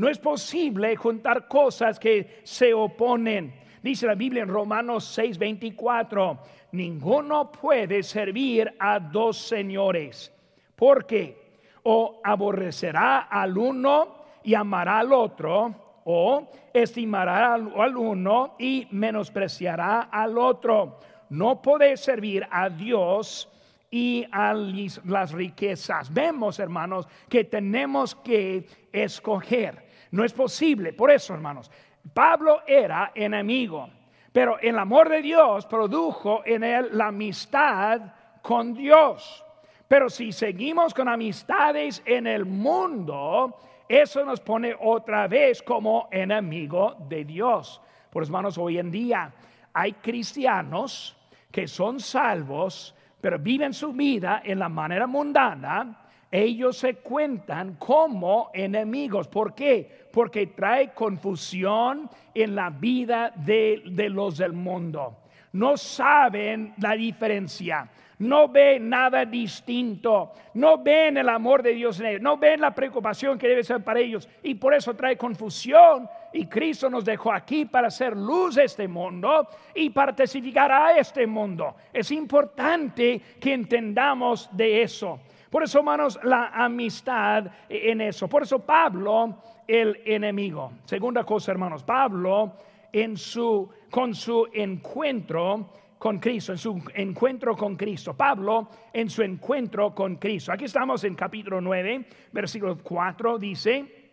No 0.00 0.08
es 0.08 0.18
posible 0.18 0.96
juntar 0.96 1.46
cosas 1.46 2.00
que 2.00 2.40
se 2.42 2.72
oponen. 2.72 3.52
Dice 3.82 4.06
la 4.06 4.14
Biblia 4.14 4.44
en 4.44 4.48
Romanos 4.48 5.04
6:24, 5.18 6.38
ninguno 6.72 7.52
puede 7.52 8.02
servir 8.02 8.74
a 8.78 8.98
dos 8.98 9.36
señores, 9.36 10.32
porque 10.74 11.58
o 11.82 12.18
aborrecerá 12.24 13.28
al 13.30 13.58
uno 13.58 14.24
y 14.42 14.54
amará 14.54 15.00
al 15.00 15.12
otro, 15.12 16.00
o 16.04 16.50
estimará 16.72 17.52
al, 17.52 17.94
uno 17.94 18.54
y 18.58 18.88
menospreciará 18.92 20.08
al 20.10 20.38
otro. 20.38 20.98
No 21.28 21.60
puede 21.60 21.98
servir 21.98 22.48
a 22.50 22.70
Dios 22.70 23.50
y 23.90 24.24
a 24.32 24.54
las 24.54 25.32
riquezas. 25.32 26.10
Vemos, 26.10 26.58
hermanos, 26.58 27.06
que 27.28 27.44
tenemos 27.44 28.14
que 28.14 28.66
escoger. 28.92 29.89
No 30.10 30.24
es 30.24 30.32
posible. 30.32 30.92
Por 30.92 31.10
eso, 31.10 31.34
hermanos, 31.34 31.70
Pablo 32.12 32.62
era 32.66 33.12
enemigo, 33.14 33.88
pero 34.32 34.58
el 34.58 34.78
amor 34.78 35.08
de 35.08 35.22
Dios 35.22 35.66
produjo 35.66 36.42
en 36.44 36.64
él 36.64 36.88
la 36.92 37.08
amistad 37.08 38.00
con 38.42 38.74
Dios. 38.74 39.44
Pero 39.86 40.08
si 40.08 40.32
seguimos 40.32 40.94
con 40.94 41.08
amistades 41.08 42.02
en 42.04 42.26
el 42.26 42.44
mundo, 42.44 43.58
eso 43.88 44.24
nos 44.24 44.40
pone 44.40 44.74
otra 44.78 45.26
vez 45.26 45.62
como 45.62 46.08
enemigo 46.10 46.96
de 47.08 47.24
Dios. 47.24 47.80
Por 48.10 48.22
hermanos, 48.22 48.56
hoy 48.56 48.78
en 48.78 48.90
día 48.90 49.32
hay 49.72 49.92
cristianos 49.94 51.16
que 51.50 51.66
son 51.66 52.00
salvos, 52.00 52.94
pero 53.20 53.38
viven 53.38 53.74
su 53.74 53.92
vida 53.92 54.42
en 54.44 54.60
la 54.60 54.68
manera 54.68 55.06
mundana 55.06 56.00
ellos 56.30 56.78
se 56.78 56.96
cuentan 56.96 57.74
como 57.74 58.50
enemigos. 58.54 59.26
¿Por 59.26 59.54
qué? 59.54 59.99
Porque 60.12 60.48
trae 60.48 60.92
confusión 60.92 62.10
en 62.34 62.54
la 62.54 62.70
vida 62.70 63.32
de, 63.34 63.82
los 64.10 64.38
del 64.38 64.52
mundo. 64.52 65.18
No 65.52 65.76
saben 65.76 66.74
la 66.78 66.92
diferencia 66.92 67.88
no 68.20 68.48
ven 68.48 68.90
nada 68.90 69.24
distinto, 69.24 70.32
no 70.52 70.76
ven 70.76 71.16
el 71.16 71.28
amor 71.28 71.62
de 71.62 71.72
Dios 71.72 71.98
en 72.00 72.06
ellos, 72.06 72.20
no 72.20 72.36
ven 72.36 72.60
la 72.60 72.74
preocupación 72.74 73.38
que 73.38 73.48
debe 73.48 73.64
ser 73.64 73.82
para 73.82 73.98
ellos 73.98 74.28
y 74.42 74.54
por 74.54 74.74
eso 74.74 74.94
trae 74.94 75.16
confusión. 75.16 76.08
Y 76.32 76.46
Cristo 76.46 76.90
nos 76.90 77.04
dejó 77.04 77.32
aquí 77.32 77.64
para 77.64 77.88
hacer 77.88 78.14
luz 78.14 78.58
a 78.58 78.64
este 78.64 78.86
mundo 78.86 79.48
y 79.74 79.88
para 79.88 80.14
testificar 80.14 80.70
a 80.70 80.98
este 80.98 81.26
mundo. 81.26 81.74
Es 81.92 82.10
importante 82.10 83.20
que 83.40 83.54
entendamos 83.54 84.50
de 84.52 84.82
eso. 84.82 85.20
Por 85.48 85.64
eso, 85.64 85.78
hermanos, 85.78 86.20
la 86.22 86.48
amistad 86.48 87.46
en 87.68 88.02
eso. 88.02 88.28
Por 88.28 88.42
eso 88.42 88.58
Pablo, 88.60 89.38
el 89.70 90.02
enemigo. 90.04 90.72
Segunda 90.84 91.22
cosa, 91.22 91.52
hermanos, 91.52 91.84
Pablo 91.84 92.56
en 92.92 93.16
su, 93.16 93.70
con 93.88 94.16
su 94.16 94.48
encuentro 94.52 95.70
con 95.96 96.18
Cristo, 96.18 96.52
en 96.52 96.58
su 96.58 96.82
encuentro 96.92 97.54
con 97.54 97.76
Cristo. 97.76 98.16
Pablo 98.16 98.68
en 98.92 99.08
su 99.08 99.22
encuentro 99.22 99.94
con 99.94 100.16
Cristo. 100.16 100.50
Aquí 100.50 100.64
estamos 100.64 101.04
en 101.04 101.14
capítulo 101.14 101.60
9, 101.60 102.04
versículo 102.32 102.78
4, 102.78 103.38
dice, 103.38 104.10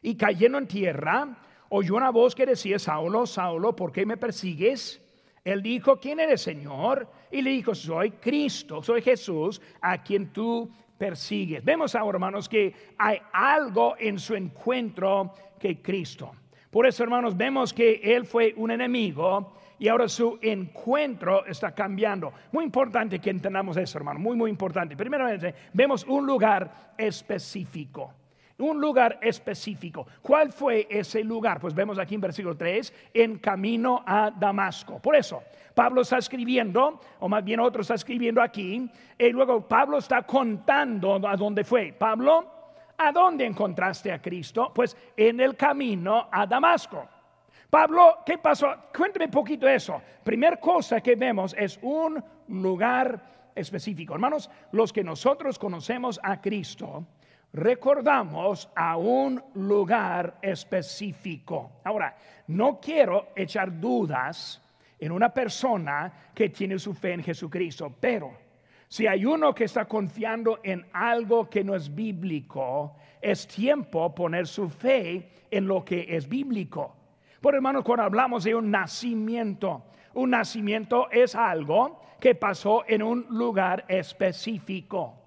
y 0.00 0.16
cayendo 0.16 0.56
en 0.56 0.66
tierra, 0.66 1.36
oyó 1.68 1.96
una 1.96 2.10
voz 2.10 2.34
que 2.34 2.46
decía, 2.46 2.78
Saulo, 2.78 3.26
Saulo, 3.26 3.76
¿por 3.76 3.92
qué 3.92 4.06
me 4.06 4.16
persigues? 4.16 5.02
Él 5.44 5.60
dijo, 5.60 6.00
¿quién 6.00 6.20
eres, 6.20 6.40
Señor? 6.40 7.06
Y 7.30 7.42
le 7.42 7.50
dijo, 7.50 7.74
soy 7.74 8.12
Cristo, 8.12 8.82
soy 8.82 9.02
Jesús, 9.02 9.60
a 9.82 10.02
quien 10.02 10.32
tú 10.32 10.70
persigues. 10.98 11.64
Vemos 11.64 11.94
ahora, 11.94 12.16
hermanos, 12.16 12.48
que 12.48 12.74
hay 12.98 13.18
algo 13.32 13.96
en 13.98 14.18
su 14.18 14.34
encuentro 14.34 15.32
que 15.58 15.80
Cristo. 15.80 16.32
Por 16.70 16.86
eso, 16.86 17.02
hermanos, 17.04 17.36
vemos 17.36 17.72
que 17.72 18.00
él 18.02 18.26
fue 18.26 18.52
un 18.56 18.70
enemigo 18.70 19.54
y 19.78 19.88
ahora 19.88 20.08
su 20.08 20.38
encuentro 20.42 21.44
está 21.46 21.72
cambiando. 21.72 22.32
Muy 22.52 22.64
importante 22.64 23.18
que 23.18 23.30
entendamos 23.30 23.76
eso, 23.76 23.98
hermano, 23.98 24.18
muy, 24.18 24.36
muy 24.36 24.50
importante. 24.50 24.96
Primeramente, 24.96 25.54
vemos 25.72 26.04
un 26.04 26.26
lugar 26.26 26.94
específico. 26.96 28.12
Un 28.58 28.80
lugar 28.80 29.18
específico. 29.20 30.06
¿Cuál 30.22 30.52
fue 30.52 30.86
ese 30.88 31.24
lugar? 31.24 31.60
Pues 31.60 31.74
vemos 31.74 31.98
aquí 31.98 32.14
en 32.14 32.20
versículo 32.20 32.56
3, 32.56 33.10
en 33.14 33.38
camino 33.38 34.04
a 34.06 34.30
Damasco. 34.30 35.00
Por 35.00 35.16
eso, 35.16 35.42
Pablo 35.74 36.02
está 36.02 36.18
escribiendo, 36.18 37.00
o 37.18 37.28
más 37.28 37.44
bien 37.44 37.58
otro 37.58 37.82
está 37.82 37.94
escribiendo 37.94 38.40
aquí, 38.40 38.88
y 39.18 39.28
luego 39.30 39.66
Pablo 39.66 39.98
está 39.98 40.22
contando 40.22 41.14
a 41.26 41.36
dónde 41.36 41.64
fue. 41.64 41.92
Pablo, 41.92 42.48
¿a 42.96 43.10
dónde 43.10 43.44
encontraste 43.44 44.12
a 44.12 44.22
Cristo? 44.22 44.70
Pues 44.72 44.96
en 45.16 45.40
el 45.40 45.56
camino 45.56 46.28
a 46.30 46.46
Damasco. 46.46 47.08
Pablo, 47.68 48.18
¿qué 48.24 48.38
pasó? 48.38 48.72
Cuénteme 48.96 49.24
un 49.24 49.32
poquito 49.32 49.66
eso. 49.66 50.00
Primera 50.22 50.58
cosa 50.58 51.00
que 51.00 51.16
vemos 51.16 51.56
es 51.58 51.76
un 51.82 52.22
lugar 52.46 53.50
específico. 53.52 54.14
Hermanos, 54.14 54.48
los 54.70 54.92
que 54.92 55.02
nosotros 55.02 55.58
conocemos 55.58 56.20
a 56.22 56.40
Cristo, 56.40 57.04
recordamos 57.54 58.68
a 58.74 58.96
un 58.96 59.40
lugar 59.54 60.38
específico. 60.42 61.80
Ahora, 61.84 62.16
no 62.48 62.80
quiero 62.80 63.28
echar 63.34 63.80
dudas 63.80 64.60
en 64.98 65.12
una 65.12 65.32
persona 65.32 66.12
que 66.34 66.48
tiene 66.48 66.78
su 66.78 66.94
fe 66.94 67.12
en 67.12 67.22
Jesucristo, 67.22 67.94
pero 67.98 68.32
si 68.88 69.06
hay 69.06 69.24
uno 69.24 69.54
que 69.54 69.64
está 69.64 69.86
confiando 69.86 70.60
en 70.62 70.84
algo 70.92 71.48
que 71.48 71.62
no 71.62 71.76
es 71.76 71.94
bíblico, 71.94 72.96
es 73.20 73.46
tiempo 73.46 74.12
poner 74.14 74.46
su 74.46 74.68
fe 74.68 75.30
en 75.50 75.66
lo 75.66 75.84
que 75.84 76.06
es 76.08 76.28
bíblico. 76.28 76.94
Por 77.40 77.54
hermanos, 77.54 77.84
cuando 77.84 78.02
hablamos 78.04 78.44
de 78.44 78.54
un 78.54 78.70
nacimiento, 78.70 79.84
un 80.14 80.30
nacimiento 80.30 81.08
es 81.10 81.34
algo 81.34 82.00
que 82.18 82.34
pasó 82.34 82.84
en 82.88 83.02
un 83.02 83.26
lugar 83.30 83.84
específico. 83.86 85.23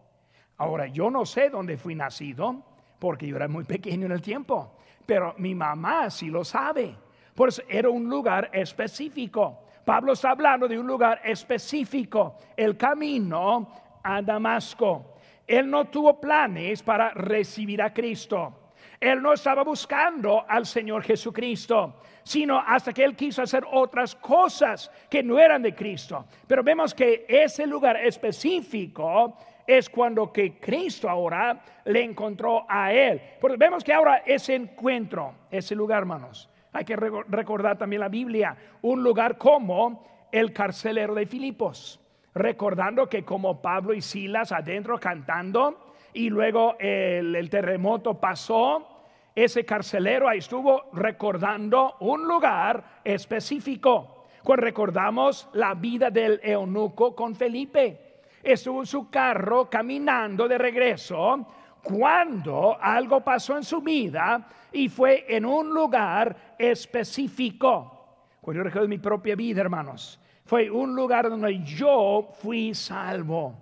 Ahora, 0.58 0.88
yo 0.88 1.10
no 1.10 1.26
sé 1.26 1.50
dónde 1.50 1.78
fui 1.78 1.96
nacido, 1.96 2.64
porque 3.00 3.28
yo 3.28 3.36
era 3.36 3.48
muy 3.48 3.64
pequeño 3.64 4.08
en 4.08 4.12
el 4.12 4.22
tiempo, 4.22 4.74
pero 5.06 5.36
mi 5.38 5.54
mamá 5.54 6.10
sí 6.10 6.30
lo 6.30 6.44
sabe. 6.44 6.96
Por 7.36 7.50
eso 7.50 7.62
era 7.70 7.90
un 7.90 8.10
lugar 8.10 8.50
específico. 8.52 9.60
Pablo 9.86 10.14
está 10.14 10.32
hablando 10.32 10.68
de 10.68 10.80
un 10.80 10.88
lugar 10.88 11.22
específico, 11.24 12.38
el 12.56 12.76
camino 12.76 13.72
a 14.04 14.22
Damasco. 14.22 15.14
Él 15.46 15.70
no 15.70 15.86
tuvo 15.86 16.20
planes 16.20 16.82
para 16.82 17.12
recibir 17.12 17.82
a 17.82 17.94
Cristo. 17.94 18.72
Él 19.00 19.22
no 19.22 19.34
estaba 19.34 19.64
buscando 19.64 20.44
al 20.48 20.66
Señor 20.66 21.04
Jesucristo, 21.04 22.02
sino 22.24 22.58
hasta 22.60 22.92
que 22.92 23.04
él 23.04 23.16
quiso 23.16 23.44
hacer 23.44 23.64
otras 23.72 24.16
cosas 24.16 24.92
que 25.10 25.22
no 25.22 25.38
eran 25.38 25.62
de 25.62 25.76
Cristo. 25.76 26.26
Pero 26.48 26.64
vemos 26.64 26.96
que 26.96 27.26
ese 27.30 27.68
lugar 27.68 27.96
específico 27.98 29.38
es 29.68 29.90
cuando 29.90 30.32
que 30.32 30.58
Cristo 30.58 31.10
ahora 31.10 31.62
le 31.84 32.02
encontró 32.02 32.66
a 32.70 32.94
él. 32.94 33.22
Porque 33.40 33.58
vemos 33.58 33.84
que 33.84 33.94
ahora 33.94 34.24
ese 34.26 34.56
encuentro, 34.56 35.34
ese 35.52 35.76
lugar, 35.76 36.00
hermanos, 36.00 36.50
hay 36.72 36.86
que 36.86 36.96
recordar 36.96 37.78
también 37.78 38.00
la 38.00 38.08
Biblia, 38.08 38.56
un 38.82 39.04
lugar 39.04 39.38
como 39.38 40.28
el 40.32 40.54
carcelero 40.54 41.16
de 41.16 41.26
Filipos, 41.26 42.00
recordando 42.34 43.10
que 43.10 43.26
como 43.26 43.62
Pablo 43.62 43.94
y 43.94 44.02
Silas 44.02 44.52
adentro 44.52 45.00
cantando 45.00 45.92
y 46.14 46.30
luego 46.30 46.76
el, 46.80 47.36
el 47.36 47.50
terremoto 47.50 48.20
pasó, 48.20 49.04
ese 49.36 49.66
carcelero 49.66 50.28
ahí 50.28 50.40
estuvo 50.40 50.90
recordando 50.94 51.96
un 52.00 52.28
lugar 52.28 53.02
específico. 53.04 54.26
Cuando 54.44 54.66
recordamos 54.66 55.50
la 55.54 55.74
vida 55.74 56.10
del 56.10 56.40
eunuco 56.42 57.16
con 57.16 57.36
Felipe 57.36 58.07
estuvo 58.44 58.82
en 58.82 58.86
su 58.86 59.10
carro 59.10 59.70
caminando 59.70 60.48
de 60.48 60.58
regreso 60.58 61.48
cuando 61.82 62.78
algo 62.80 63.22
pasó 63.22 63.58
en 63.58 63.64
su 63.64 63.82
vida 63.82 64.48
y 64.72 64.88
fue 64.90 65.26
en 65.30 65.46
un 65.46 65.74
lugar 65.74 66.56
específico. 66.58 67.94
Cuando 68.42 68.60
yo 68.60 68.64
recuerdo 68.64 68.88
mi 68.88 68.98
propia 68.98 69.36
vida, 69.36 69.62
hermanos, 69.62 70.20
fue 70.46 70.70
un 70.70 70.94
lugar 70.96 71.30
donde 71.30 71.64
yo 71.64 72.30
fui 72.40 72.74
salvo. 72.74 73.56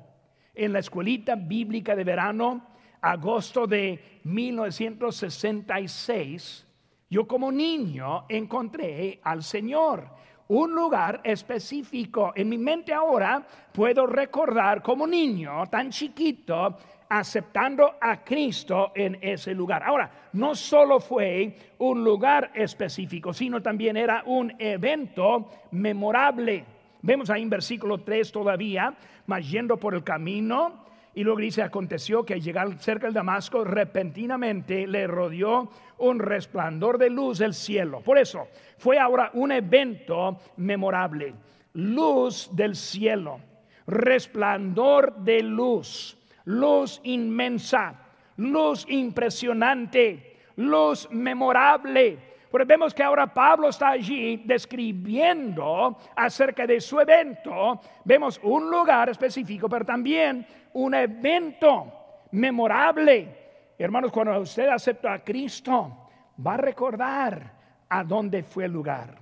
En 0.53 0.73
la 0.73 0.79
escuelita 0.79 1.35
bíblica 1.35 1.95
de 1.95 2.03
verano, 2.03 2.67
agosto 3.01 3.67
de 3.67 4.19
1966, 4.23 6.65
yo 7.09 7.27
como 7.27 7.51
niño 7.51 8.25
encontré 8.29 9.19
al 9.23 9.43
Señor 9.43 10.09
un 10.47 10.75
lugar 10.75 11.21
específico. 11.23 12.33
En 12.35 12.49
mi 12.49 12.57
mente 12.57 12.93
ahora 12.93 13.45
puedo 13.71 14.05
recordar 14.05 14.81
como 14.81 15.07
niño 15.07 15.65
tan 15.69 15.89
chiquito 15.89 16.77
aceptando 17.09 17.95
a 18.01 18.23
Cristo 18.23 18.91
en 18.95 19.17
ese 19.21 19.53
lugar. 19.53 19.83
Ahora, 19.83 20.09
no 20.33 20.55
solo 20.55 20.99
fue 20.99 21.55
un 21.77 22.03
lugar 22.03 22.51
específico, 22.53 23.33
sino 23.33 23.61
también 23.61 23.95
era 23.97 24.23
un 24.25 24.53
evento 24.59 25.49
memorable. 25.71 26.65
Vemos 27.01 27.29
ahí 27.29 27.43
en 27.43 27.49
versículo 27.49 27.99
3 27.99 28.31
todavía, 28.31 28.93
mas 29.27 29.49
yendo 29.49 29.77
por 29.77 29.93
el 29.93 30.03
camino, 30.03 30.84
y 31.15 31.23
luego 31.23 31.39
dice, 31.39 31.63
aconteció 31.63 32.25
que 32.25 32.33
al 32.33 32.41
llegar 32.41 32.77
cerca 32.79 33.07
del 33.07 33.13
Damasco, 33.13 33.63
repentinamente 33.63 34.85
le 34.85 35.07
rodeó 35.07 35.71
un 35.97 36.19
resplandor 36.19 36.97
de 36.97 37.09
luz 37.09 37.39
del 37.39 37.53
cielo. 37.53 38.01
Por 38.01 38.17
eso, 38.17 38.49
fue 38.77 38.99
ahora 38.99 39.31
un 39.33 39.53
evento 39.53 40.37
memorable. 40.57 41.33
Luz 41.73 42.49
del 42.51 42.75
cielo, 42.75 43.39
resplandor 43.87 45.15
de 45.15 45.41
luz, 45.41 46.17
luz 46.43 46.99
inmensa, 47.05 47.95
luz 48.35 48.85
impresionante, 48.89 50.37
luz 50.57 51.07
memorable 51.11 52.34
pero 52.55 52.65
vemos 52.65 52.93
que 52.93 53.03
ahora 53.03 53.27
Pablo 53.27 53.67
está 53.67 53.89
allí 53.89 54.37
describiendo 54.45 55.97
acerca 56.15 56.65
de 56.65 56.79
su 56.79 56.97
evento. 57.01 57.81
Vemos 58.05 58.39
un 58.43 58.71
lugar 58.71 59.09
específico, 59.09 59.67
pero 59.67 59.83
también 59.83 60.47
un 60.71 60.93
evento 60.93 61.91
memorable. 62.31 63.73
Hermanos, 63.77 64.09
cuando 64.09 64.39
usted 64.39 64.69
acepta 64.69 65.11
a 65.11 65.19
Cristo, 65.21 66.07
va 66.47 66.53
a 66.53 66.57
recordar 66.57 67.51
a 67.89 68.05
dónde 68.05 68.41
fue 68.41 68.63
el 68.63 68.71
lugar. 68.71 69.17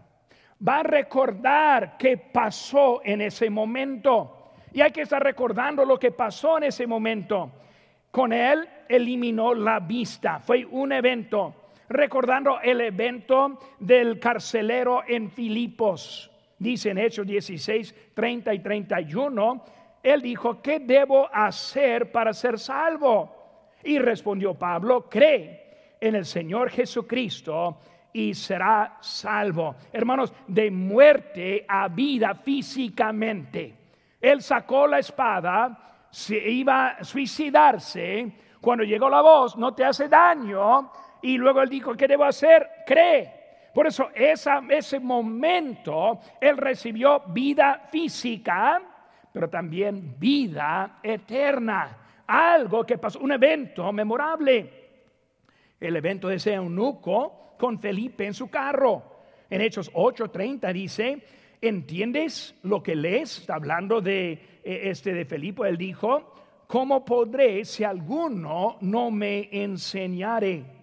Va 0.67 0.81
a 0.81 0.83
recordar 0.83 1.97
qué 1.97 2.17
pasó 2.17 3.01
en 3.03 3.21
ese 3.21 3.49
momento. 3.49 4.51
Y 4.73 4.81
hay 4.81 4.91
que 4.91 5.01
estar 5.01 5.23
recordando 5.23 5.83
lo 5.85 5.97
que 5.97 6.11
pasó 6.11 6.59
en 6.59 6.65
ese 6.65 6.85
momento. 6.85 7.51
Con 8.11 8.31
él 8.31 8.69
eliminó 8.87 9.55
la 9.55 9.79
vista. 9.79 10.37
Fue 10.37 10.63
un 10.65 10.91
evento 10.91 11.62
recordando 11.93 12.59
el 12.59 12.81
evento 12.81 13.59
del 13.79 14.19
carcelero 14.19 15.03
en 15.07 15.29
Filipos. 15.29 16.29
Dice 16.57 16.89
en 16.89 16.97
Hechos 16.97 17.25
16, 17.25 18.13
30 18.13 18.53
y 18.53 18.59
31, 18.59 19.65
él 20.01 20.21
dijo, 20.21 20.61
¿qué 20.61 20.79
debo 20.79 21.29
hacer 21.31 22.11
para 22.11 22.33
ser 22.33 22.57
salvo? 22.57 23.71
Y 23.83 23.99
respondió 23.99 24.55
Pablo, 24.55 25.07
cree 25.09 25.95
en 26.01 26.15
el 26.15 26.25
Señor 26.25 26.69
Jesucristo 26.69 27.77
y 28.11 28.33
será 28.33 28.97
salvo. 28.99 29.75
Hermanos, 29.91 30.33
de 30.47 30.71
muerte 30.71 31.65
a 31.67 31.87
vida 31.89 32.33
físicamente. 32.35 33.75
Él 34.19 34.41
sacó 34.41 34.87
la 34.87 34.99
espada, 34.99 36.07
se 36.09 36.37
iba 36.37 36.87
a 36.87 37.03
suicidarse. 37.03 38.31
Cuando 38.59 38.83
llegó 38.83 39.09
la 39.09 39.21
voz, 39.21 39.57
no 39.57 39.73
te 39.73 39.83
hace 39.83 40.07
daño, 40.07 40.91
y 41.23 41.37
luego 41.37 41.61
él 41.61 41.69
dijo, 41.69 41.95
¿qué 41.95 42.07
debo 42.07 42.25
hacer? 42.25 42.69
Cree. 42.85 43.43
Por 43.73 43.87
eso 43.87 44.09
esa, 44.13 44.61
ese 44.69 44.99
momento 44.99 46.19
él 46.39 46.57
recibió 46.57 47.21
vida 47.27 47.87
física, 47.89 48.81
pero 49.31 49.49
también 49.49 50.15
vida 50.19 50.99
eterna. 51.01 51.97
Algo 52.27 52.85
que 52.85 52.97
pasó, 52.97 53.19
un 53.19 53.31
evento 53.31 53.91
memorable. 53.91 54.69
El 55.79 55.95
evento 55.95 56.27
de 56.27 56.35
ese 56.35 56.53
eunuco 56.53 57.55
con 57.57 57.79
Felipe 57.79 58.25
en 58.25 58.33
su 58.33 58.49
carro. 58.49 59.01
En 59.49 59.61
Hechos 59.61 59.91
8:30 59.93 60.73
dice, 60.73 61.25
¿entiendes 61.61 62.59
lo 62.63 62.83
que 62.83 62.95
lees? 62.95 63.39
Está 63.39 63.55
hablando 63.55 64.01
de 64.01 64.59
eh, 64.63 64.81
este 64.83 65.13
de 65.13 65.25
Felipe. 65.25 65.67
Él 65.67 65.77
dijo, 65.77 66.35
¿cómo 66.67 67.03
podré 67.03 67.63
si 67.63 67.83
alguno 67.83 68.77
no 68.81 69.09
me 69.09 69.49
enseñare? 69.51 70.82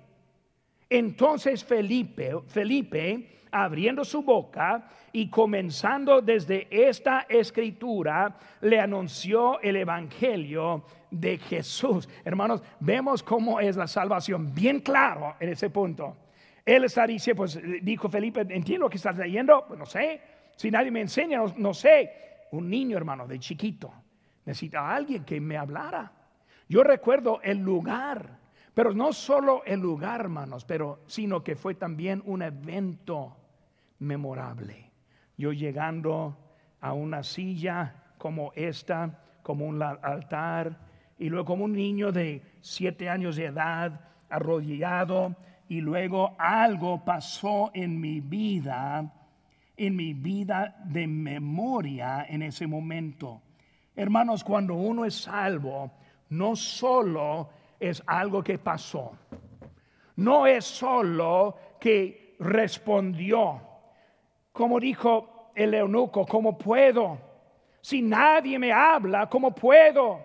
Entonces 0.91 1.65
Felipe, 1.65 2.33
Felipe, 2.49 3.45
abriendo 3.53 4.05
su 4.05 4.23
boca 4.23 4.89
y 5.13 5.29
comenzando 5.29 6.21
desde 6.21 6.67
esta 6.71 7.27
escritura, 7.29 8.37
le 8.61 8.81
anunció 8.81 9.61
el 9.61 9.77
Evangelio 9.77 10.85
de 11.11 11.39
Jesús. 11.39 12.09
Hermanos, 12.25 12.63
vemos 12.81 13.23
cómo 13.23 13.61
es 13.61 13.77
la 13.77 13.87
salvación, 13.87 14.53
bien 14.53 14.81
claro 14.81 15.37
en 15.39 15.51
ese 15.51 15.71
punto. 15.71 16.17
Él 16.65 16.85
está 16.85 17.07
diciendo, 17.07 17.39
pues 17.39 17.59
dijo 17.83 18.09
Felipe, 18.09 18.41
entiendo 18.41 18.87
lo 18.87 18.91
que 18.91 18.97
estás 18.97 19.17
leyendo, 19.17 19.65
pues 19.67 19.79
no 19.79 19.87
sé, 19.87 20.21
si 20.57 20.71
nadie 20.71 20.91
me 20.91 21.01
enseña, 21.01 21.41
no, 21.57 21.73
sé. 21.73 22.13
Un 22.53 22.69
niño, 22.69 22.97
hermano, 22.97 23.29
de 23.29 23.39
chiquito, 23.39 23.93
necesita 24.45 24.81
a 24.81 24.95
alguien 24.97 25.25
que 25.25 25.41
me 25.41 25.57
hablara. 25.57 26.13
Yo 26.69 26.83
recuerdo 26.83 27.41
el 27.43 27.59
lugar, 27.59 28.40
pero 28.75 28.95
no 28.95 29.13
solo 29.13 29.63
el 29.65 29.81
lugar, 29.81 30.21
hermanos, 30.21 30.65
pero 30.65 31.01
sino 31.07 31.43
que 31.43 31.57
fue 31.57 31.75
también 31.75 32.23
un 32.25 32.43
evento 32.43 33.37
memorable. 33.99 34.91
Yo 35.37 35.53
llegando 35.53 36.37
a 36.81 36.93
una 36.93 37.23
silla 37.23 38.15
como 38.19 38.53
esta, 38.55 39.23
como 39.43 39.67
un 39.67 39.83
altar, 39.83 40.79
y 41.19 41.29
luego 41.29 41.47
como 41.47 41.65
un 41.65 41.73
niño 41.73 42.13
de 42.13 42.43
siete 42.61 43.09
años 43.09 43.37
de 43.37 43.47
edad, 43.47 44.01
arrodillado, 44.29 45.37
y 45.69 45.81
luego 45.81 46.35
algo 46.39 47.05
pasó 47.05 47.71
en 47.75 48.01
mi 48.01 48.21
vida, 48.21 49.13
en 49.77 49.97
mi 49.97 50.15
vida 50.15 50.77
de 50.85 51.07
memoria 51.07 52.27
en 52.29 52.43
ese 52.43 52.67
momento. 52.67 53.43
Hermanos, 53.95 54.43
cuando 54.43 54.75
uno 54.75 55.05
es 55.05 55.15
salvo, 55.23 55.93
no 56.31 56.57
solo 56.57 57.51
es 57.81 58.03
algo 58.07 58.45
que 58.45 58.59
pasó, 58.59 59.13
no 60.17 60.47
es 60.47 60.65
solo 60.65 61.57
que 61.81 62.37
respondió, 62.39 63.61
como 64.53 64.79
dijo 64.79 65.51
el 65.55 65.75
eunuco, 65.75 66.27
¿cómo 66.27 66.57
puedo? 66.57 67.19
Si 67.81 68.03
nadie 68.03 68.59
me 68.59 68.73
habla, 68.73 69.29
¿cómo 69.29 69.55
puedo? 69.55 70.21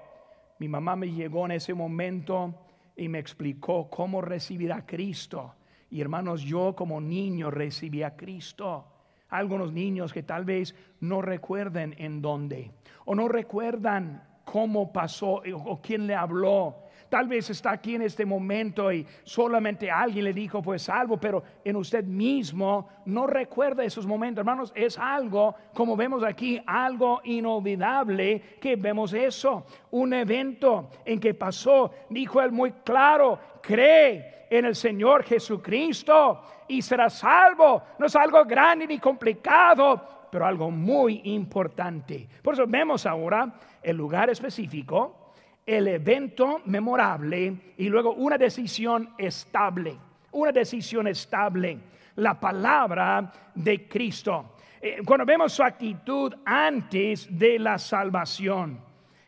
Mi 0.60 0.68
mamá 0.68 0.96
me 0.96 1.12
llegó 1.12 1.46
en 1.46 1.52
ese 1.52 1.74
momento 1.74 2.54
y 2.96 3.08
me 3.08 3.20
explicó 3.20 3.89
cómo 3.89 4.22
recibir 4.22 4.72
a 4.72 4.86
Cristo. 4.86 5.56
Y 5.89 6.02
hermanos, 6.02 6.41
yo 6.41 6.76
como 6.76 7.00
niño 7.00 7.52
recibí 7.52 8.04
a 8.04 8.15
Cristo. 8.15 8.86
Algunos 9.30 9.72
niños 9.72 10.13
que 10.13 10.24
tal 10.24 10.46
vez 10.46 10.76
no 11.00 11.22
recuerden 11.22 11.96
en 11.98 12.22
dónde 12.22 12.72
o 13.06 13.15
no 13.15 13.28
recuerdan 13.28 14.24
cómo 14.44 14.91
pasó 14.91 15.41
o 15.65 15.82
quién 15.82 16.08
le 16.08 16.15
habló. 16.15 16.85
Tal 17.10 17.28
vez 17.28 17.50
está 17.50 17.72
aquí 17.72 17.96
en 17.96 18.02
este 18.02 18.26
momento 18.26 18.91
y 18.91 19.06
solamente 19.24 19.91
alguien 19.91 20.26
le 20.26 20.34
dijo, 20.34 20.62
pues 20.62 20.84
salvo, 20.84 21.18
pero 21.18 21.44
en 21.63 21.76
usted 21.76 22.04
mismo 22.04 22.89
no 23.06 23.28
recuerda 23.28 23.84
esos 23.84 24.08
momentos. 24.08 24.39
Hermanos, 24.41 24.74
es 24.76 24.98
algo, 24.98 25.56
como 25.74 25.96
vemos 25.96 26.24
aquí, 26.24 26.62
algo 26.65 27.22
inolvidable 27.24 28.41
que 28.60 28.76
vemos 28.76 29.13
eso. 29.13 29.65
Un 29.91 30.13
evento 30.13 30.89
en 31.06 31.20
que 31.20 31.34
pasó, 31.34 31.91
dijo 32.10 32.41
él 32.41 32.52
muy 32.52 32.72
claro, 32.84 33.39
cree 33.62 34.48
en 34.50 34.65
el 34.65 34.76
Señor 34.76 35.24
Jesucristo 35.24 36.41
y 36.68 36.82
será 36.82 37.10
salvo. 37.10 37.84
No 38.00 38.08
es 38.08 38.15
algo 38.15 38.44
grande 38.46 38.88
ni 38.88 39.00
complicado, 39.00 40.28
pero 40.32 40.46
algo 40.46 40.72
muy 40.72 41.22
importante. 41.26 42.28
Por 42.41 42.56
eso 42.56 42.65
vemos 42.68 43.06
ahora 43.06 43.54
el 43.82 43.96
lugar 43.96 44.30
específico 44.30 45.24
el 45.65 45.88
evento 45.88 46.62
memorable 46.65 47.73
y 47.78 47.89
luego 47.89 48.13
una 48.13 48.38
decisión 48.38 49.10
estable, 49.17 49.97
una 50.32 50.51
decisión 50.51 51.08
estable, 51.08 51.78
la 52.17 52.39
palabra 52.39 53.32
de 53.56 53.88
Cristo. 53.88 54.56
Eh, 54.80 55.01
cuando 55.04 55.25
vemos 55.25 55.54
su 55.54 55.63
actitud 55.63 56.34
antes 56.45 57.28
de 57.38 57.58
la 57.58 57.80
salvación, 57.80 58.80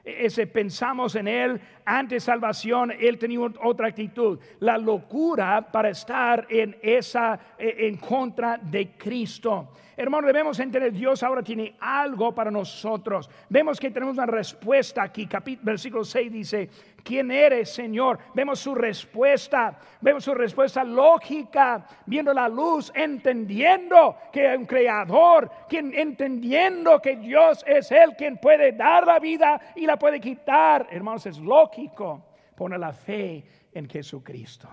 ese 0.07 0.47
pensamos 0.47 1.15
en 1.15 1.27
él 1.27 1.61
antes 1.85 2.23
salvación, 2.23 2.91
él 2.91 3.17
tenía 3.17 3.39
otra 3.41 3.87
actitud, 3.87 4.39
la 4.59 4.77
locura 4.77 5.69
para 5.71 5.89
estar 5.89 6.47
en 6.49 6.77
esa 6.81 7.39
e, 7.57 7.87
en 7.87 7.97
contra 7.97 8.57
de 8.57 8.91
Cristo. 8.97 9.69
Hermano, 9.95 10.27
debemos 10.27 10.59
entender, 10.59 10.91
Dios 10.93 11.23
ahora 11.23 11.41
tiene 11.41 11.75
algo 11.79 12.33
para 12.33 12.51
nosotros. 12.51 13.29
Vemos 13.49 13.79
que 13.79 13.89
tenemos 13.89 14.15
una 14.15 14.27
respuesta 14.27 15.01
aquí. 15.01 15.25
Capítulo, 15.25 15.65
versículo 15.65 16.03
6 16.03 16.31
dice, 16.31 16.69
¿quién 17.07 17.31
eres, 17.31 17.73
Señor? 17.73 18.19
Vemos 18.33 18.59
su 18.59 18.75
respuesta, 18.75 19.79
vemos 20.01 20.25
su 20.25 20.33
respuesta 20.33 20.83
lógica, 20.83 21.85
viendo 22.05 22.33
la 22.33 22.49
luz, 22.49 22.91
entendiendo 22.93 24.17
que 24.33 24.49
hay 24.49 24.57
un 24.57 24.65
creador, 24.65 25.49
quien, 25.69 25.93
entendiendo 25.93 27.01
que 27.01 27.15
Dios 27.15 27.63
es 27.65 27.89
Él 27.93 28.13
quien 28.17 28.37
puede 28.37 28.73
dar 28.73 29.07
la 29.07 29.19
vida 29.19 29.73
y 29.77 29.85
la 29.85 29.97
puede 29.97 30.19
quitar. 30.19 30.87
Hermanos, 30.91 31.25
es 31.27 31.39
lógico 31.39 32.25
poner 32.55 32.79
la 32.79 32.91
fe 32.91 33.45
en 33.71 33.87
Jesucristo, 33.87 34.67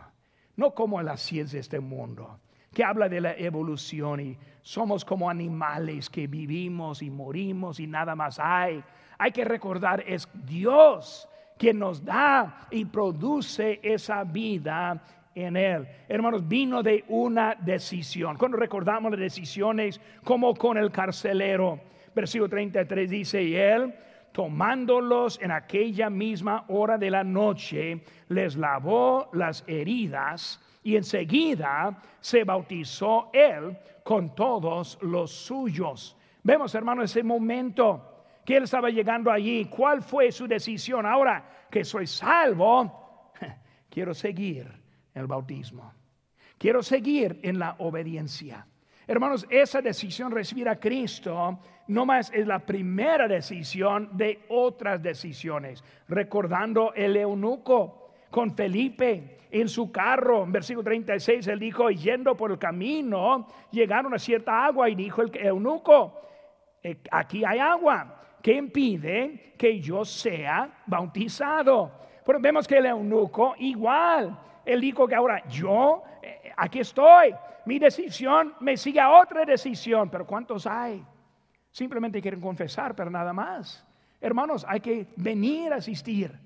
no 0.56 0.74
como 0.74 0.98
en 0.98 1.06
la 1.06 1.16
ciencia 1.16 1.58
de 1.58 1.60
este 1.60 1.78
mundo 1.78 2.40
que 2.74 2.82
habla 2.82 3.08
de 3.08 3.20
la 3.20 3.34
evolución 3.34 4.18
y 4.18 4.36
somos 4.60 5.04
como 5.04 5.30
animales 5.30 6.10
que 6.10 6.26
vivimos 6.26 7.00
y 7.02 7.10
morimos 7.10 7.78
y 7.78 7.86
nada 7.86 8.16
más 8.16 8.40
hay. 8.40 8.82
Hay 9.16 9.30
que 9.30 9.44
recordar, 9.44 10.02
es 10.04 10.28
Dios 10.34 11.28
quien 11.58 11.78
nos 11.78 12.04
da 12.04 12.66
y 12.70 12.84
produce 12.84 13.80
esa 13.82 14.24
vida 14.24 15.02
en 15.34 15.56
Él. 15.56 15.86
Hermanos, 16.08 16.46
vino 16.46 16.82
de 16.82 17.04
una 17.08 17.54
decisión. 17.54 18.36
Cuando 18.36 18.56
recordamos 18.56 19.12
las 19.12 19.20
decisiones, 19.20 20.00
como 20.22 20.54
con 20.54 20.76
el 20.78 20.90
carcelero, 20.90 21.80
versículo 22.14 22.48
33 22.48 23.10
dice, 23.10 23.42
y 23.42 23.56
Él, 23.56 23.94
tomándolos 24.32 25.40
en 25.40 25.52
aquella 25.52 26.10
misma 26.10 26.64
hora 26.68 26.98
de 26.98 27.10
la 27.10 27.22
noche, 27.24 28.02
les 28.28 28.56
lavó 28.56 29.30
las 29.32 29.64
heridas 29.66 30.60
y 30.82 30.96
enseguida 30.96 31.98
se 32.20 32.44
bautizó 32.44 33.30
él 33.32 33.76
con 34.02 34.34
todos 34.34 34.98
los 35.02 35.30
suyos. 35.30 36.16
Vemos, 36.42 36.74
hermano, 36.74 37.02
ese 37.02 37.22
momento 37.22 38.13
que 38.44 38.56
él 38.56 38.64
estaba 38.64 38.90
llegando 38.90 39.30
allí. 39.30 39.64
¿Cuál 39.66 40.02
fue 40.02 40.30
su 40.32 40.46
decisión? 40.46 41.06
Ahora 41.06 41.66
que 41.70 41.84
soy 41.84 42.06
salvo, 42.06 43.32
quiero 43.90 44.14
seguir 44.14 44.70
el 45.14 45.26
bautismo. 45.26 45.92
Quiero 46.58 46.82
seguir 46.82 47.40
en 47.42 47.58
la 47.58 47.76
obediencia. 47.78 48.66
Hermanos, 49.06 49.46
esa 49.50 49.82
decisión 49.82 50.32
recibir 50.32 50.68
a 50.68 50.80
Cristo 50.80 51.58
no 51.88 52.06
más 52.06 52.30
es 52.32 52.46
la 52.46 52.60
primera 52.60 53.28
decisión 53.28 54.16
de 54.16 54.44
otras 54.48 55.02
decisiones. 55.02 55.84
Recordando 56.08 56.94
el 56.94 57.16
eunuco 57.16 58.12
con 58.30 58.54
Felipe, 58.54 59.38
en 59.54 59.68
su 59.68 59.92
carro. 59.92 60.42
En 60.42 60.50
versículo 60.50 60.82
36 60.82 61.46
él 61.46 61.60
dijo, 61.60 61.88
yendo 61.88 62.36
por 62.36 62.50
el 62.50 62.58
camino, 62.58 63.46
llegaron 63.70 64.12
a 64.12 64.18
cierta 64.18 64.66
agua 64.66 64.90
y 64.90 64.96
dijo 64.96 65.22
el 65.22 65.30
eunuco, 65.36 66.20
eh, 66.82 66.98
aquí 67.10 67.44
hay 67.44 67.60
agua, 67.60 68.13
que 68.44 68.52
impide 68.52 69.54
que 69.56 69.80
yo 69.80 70.04
sea 70.04 70.82
bautizado? 70.84 71.90
Vemos 72.40 72.68
que 72.68 72.76
el 72.76 72.84
eunuco 72.84 73.54
igual, 73.56 74.38
él 74.66 74.82
dijo 74.82 75.08
que 75.08 75.14
ahora 75.14 75.48
yo, 75.48 76.02
eh, 76.20 76.52
aquí 76.54 76.80
estoy, 76.80 77.34
mi 77.64 77.78
decisión 77.78 78.52
me 78.60 78.76
sigue 78.76 79.00
a 79.00 79.18
otra 79.18 79.46
decisión, 79.46 80.10
pero 80.10 80.26
¿cuántos 80.26 80.66
hay? 80.66 81.02
Simplemente 81.70 82.20
quieren 82.20 82.38
confesar, 82.38 82.94
pero 82.94 83.10
nada 83.10 83.32
más. 83.32 83.82
Hermanos, 84.20 84.66
hay 84.68 84.80
que 84.80 85.06
venir 85.16 85.72
a 85.72 85.76
asistir. 85.76 86.38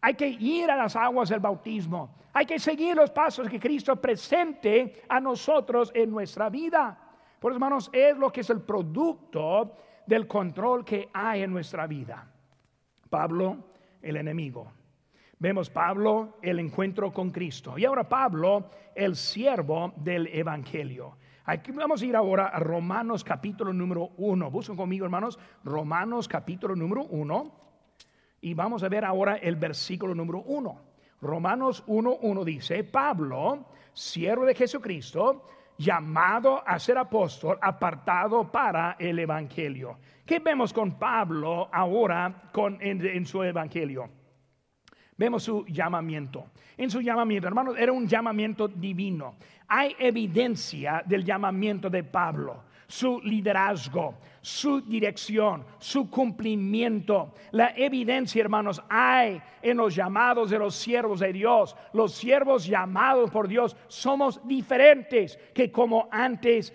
Hay 0.00 0.14
que 0.14 0.26
ir 0.26 0.68
a 0.72 0.76
las 0.76 0.96
aguas 0.96 1.28
del 1.28 1.38
bautismo. 1.38 2.16
Hay 2.32 2.46
que 2.46 2.58
seguir 2.58 2.96
los 2.96 3.12
pasos 3.12 3.48
que 3.48 3.60
Cristo 3.60 3.94
presente 3.94 5.04
a 5.08 5.20
nosotros 5.20 5.92
en 5.94 6.10
nuestra 6.10 6.50
vida. 6.50 6.98
Por 7.38 7.52
hermanos, 7.52 7.90
es 7.92 8.16
lo 8.16 8.32
que 8.32 8.40
es 8.40 8.50
el 8.50 8.60
producto 8.62 9.76
del 10.06 10.26
control 10.26 10.84
que 10.84 11.08
hay 11.12 11.42
en 11.42 11.52
nuestra 11.52 11.86
vida. 11.86 12.30
Pablo, 13.10 13.56
el 14.02 14.16
enemigo. 14.16 14.72
Vemos 15.38 15.68
Pablo, 15.70 16.38
el 16.42 16.58
encuentro 16.58 17.12
con 17.12 17.30
Cristo. 17.30 17.78
Y 17.78 17.84
ahora 17.84 18.08
Pablo, 18.08 18.70
el 18.94 19.16
siervo 19.16 19.92
del 19.96 20.28
Evangelio. 20.28 21.16
Aquí 21.46 21.72
vamos 21.72 22.00
a 22.00 22.06
ir 22.06 22.16
ahora 22.16 22.46
a 22.46 22.58
Romanos 22.58 23.22
capítulo 23.22 23.72
número 23.72 24.10
uno. 24.16 24.50
Busquen 24.50 24.76
conmigo, 24.76 25.04
hermanos, 25.04 25.38
Romanos 25.62 26.28
capítulo 26.28 26.74
número 26.74 27.02
uno. 27.04 27.52
Y 28.40 28.54
vamos 28.54 28.82
a 28.82 28.88
ver 28.88 29.04
ahora 29.04 29.36
el 29.36 29.56
versículo 29.56 30.14
número 30.14 30.40
uno. 30.40 30.80
Romanos 31.20 31.84
1.1 31.86 32.44
dice, 32.44 32.84
Pablo, 32.84 33.66
siervo 33.92 34.44
de 34.44 34.54
Jesucristo, 34.54 35.46
llamado 35.78 36.62
a 36.66 36.78
ser 36.78 36.98
apóstol, 36.98 37.58
apartado 37.60 38.50
para 38.50 38.96
el 38.98 39.18
Evangelio. 39.18 39.98
¿Qué 40.24 40.38
vemos 40.38 40.72
con 40.72 40.98
Pablo 40.98 41.68
ahora 41.72 42.50
con, 42.52 42.78
en, 42.80 43.26
su 43.26 43.42
Evangelio? 43.42 44.08
Vemos 45.16 45.42
su 45.42 45.64
llamamiento. 45.66 46.46
En 46.76 46.90
su 46.90 47.00
llamamiento, 47.00 47.46
hermanos, 47.46 47.76
era 47.78 47.92
un 47.92 48.08
llamamiento 48.08 48.68
divino. 48.68 49.36
Hay 49.68 49.94
evidencia 49.98 51.02
del 51.06 51.24
llamamiento 51.24 51.88
de 51.88 52.02
Pablo 52.02 52.64
su 52.86 53.20
liderazgo, 53.22 54.18
su 54.44 54.82
dirección, 54.82 55.64
su 55.78 56.10
cumplimiento. 56.10 57.32
La 57.52 57.72
evidencia, 57.74 58.42
hermanos, 58.42 58.82
hay 58.90 59.40
en 59.62 59.78
los 59.78 59.94
llamados 59.94 60.50
de 60.50 60.58
los 60.58 60.74
siervos 60.74 61.20
de 61.20 61.32
Dios. 61.32 61.74
Los 61.94 62.12
siervos 62.12 62.66
llamados 62.66 63.30
por 63.30 63.48
Dios 63.48 63.74
somos 63.88 64.46
diferentes 64.46 65.38
que 65.54 65.72
como 65.72 66.08
antes 66.10 66.74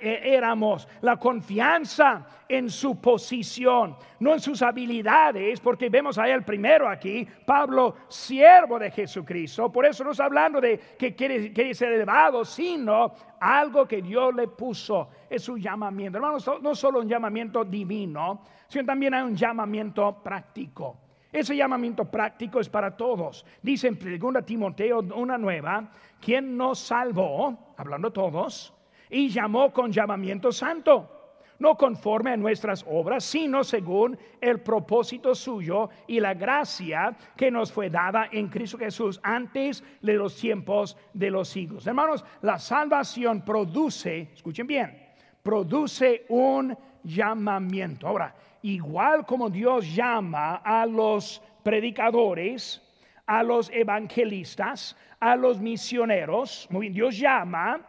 e, 0.00 0.34
éramos. 0.34 0.88
La 1.02 1.16
confianza 1.16 2.26
en 2.48 2.68
su 2.68 3.00
posición, 3.00 3.96
no 4.18 4.34
en 4.34 4.40
sus 4.40 4.60
habilidades, 4.60 5.60
porque 5.60 5.88
vemos 5.88 6.18
a 6.18 6.28
él 6.28 6.42
primero 6.42 6.88
aquí, 6.88 7.26
Pablo, 7.46 7.94
siervo 8.08 8.78
de 8.78 8.90
Jesucristo. 8.90 9.70
Por 9.70 9.86
eso 9.86 10.02
no 10.02 10.10
está 10.10 10.24
hablando 10.24 10.60
de 10.60 10.78
que 10.98 11.14
quiere, 11.14 11.52
quiere 11.52 11.74
ser 11.74 11.92
elevado, 11.92 12.44
sino 12.44 13.14
algo 13.40 13.86
que 13.86 14.02
Dios 14.02 14.34
le 14.34 14.48
puso, 14.48 15.08
es 15.28 15.42
su 15.42 15.56
llamamiento. 15.56 16.18
Hermanos, 16.18 16.50
no 16.60 16.74
solo 16.74 17.03
llamamiento 17.08 17.64
divino, 17.64 18.42
sino 18.68 18.84
también 18.84 19.14
hay 19.14 19.22
un 19.22 19.36
llamamiento 19.36 20.22
práctico. 20.22 20.98
Ese 21.32 21.56
llamamiento 21.56 22.04
práctico 22.04 22.60
es 22.60 22.68
para 22.68 22.96
todos. 22.96 23.44
Dice 23.60 23.88
en 23.88 23.98
2 23.98 24.46
Timoteo 24.46 25.00
una 25.16 25.36
nueva, 25.36 25.90
quien 26.20 26.56
nos 26.56 26.78
salvó, 26.78 27.74
hablando 27.76 28.12
todos, 28.12 28.72
y 29.10 29.28
llamó 29.28 29.72
con 29.72 29.90
llamamiento 29.90 30.52
santo 30.52 31.14
no 31.58 31.76
conforme 31.76 32.32
a 32.32 32.36
nuestras 32.36 32.84
obras, 32.88 33.24
sino 33.24 33.64
según 33.64 34.18
el 34.40 34.60
propósito 34.60 35.34
suyo 35.34 35.88
y 36.06 36.20
la 36.20 36.34
gracia 36.34 37.16
que 37.36 37.50
nos 37.50 37.72
fue 37.72 37.90
dada 37.90 38.28
en 38.32 38.48
Cristo 38.48 38.78
Jesús 38.78 39.20
antes 39.22 39.82
de 40.02 40.14
los 40.14 40.36
tiempos 40.36 40.96
de 41.12 41.30
los 41.30 41.48
siglos. 41.48 41.86
Hermanos, 41.86 42.24
la 42.42 42.58
salvación 42.58 43.44
produce, 43.44 44.30
escuchen 44.34 44.66
bien, 44.66 44.94
produce 45.42 46.26
un 46.28 46.76
llamamiento. 47.04 48.08
Ahora, 48.08 48.34
igual 48.62 49.24
como 49.24 49.48
Dios 49.50 49.94
llama 49.94 50.56
a 50.56 50.86
los 50.86 51.40
predicadores, 51.62 52.82
a 53.26 53.42
los 53.42 53.70
evangelistas, 53.70 54.96
a 55.20 55.36
los 55.36 55.60
misioneros, 55.60 56.66
muy 56.70 56.86
bien, 56.86 56.94
Dios 56.94 57.18
llama 57.18 57.80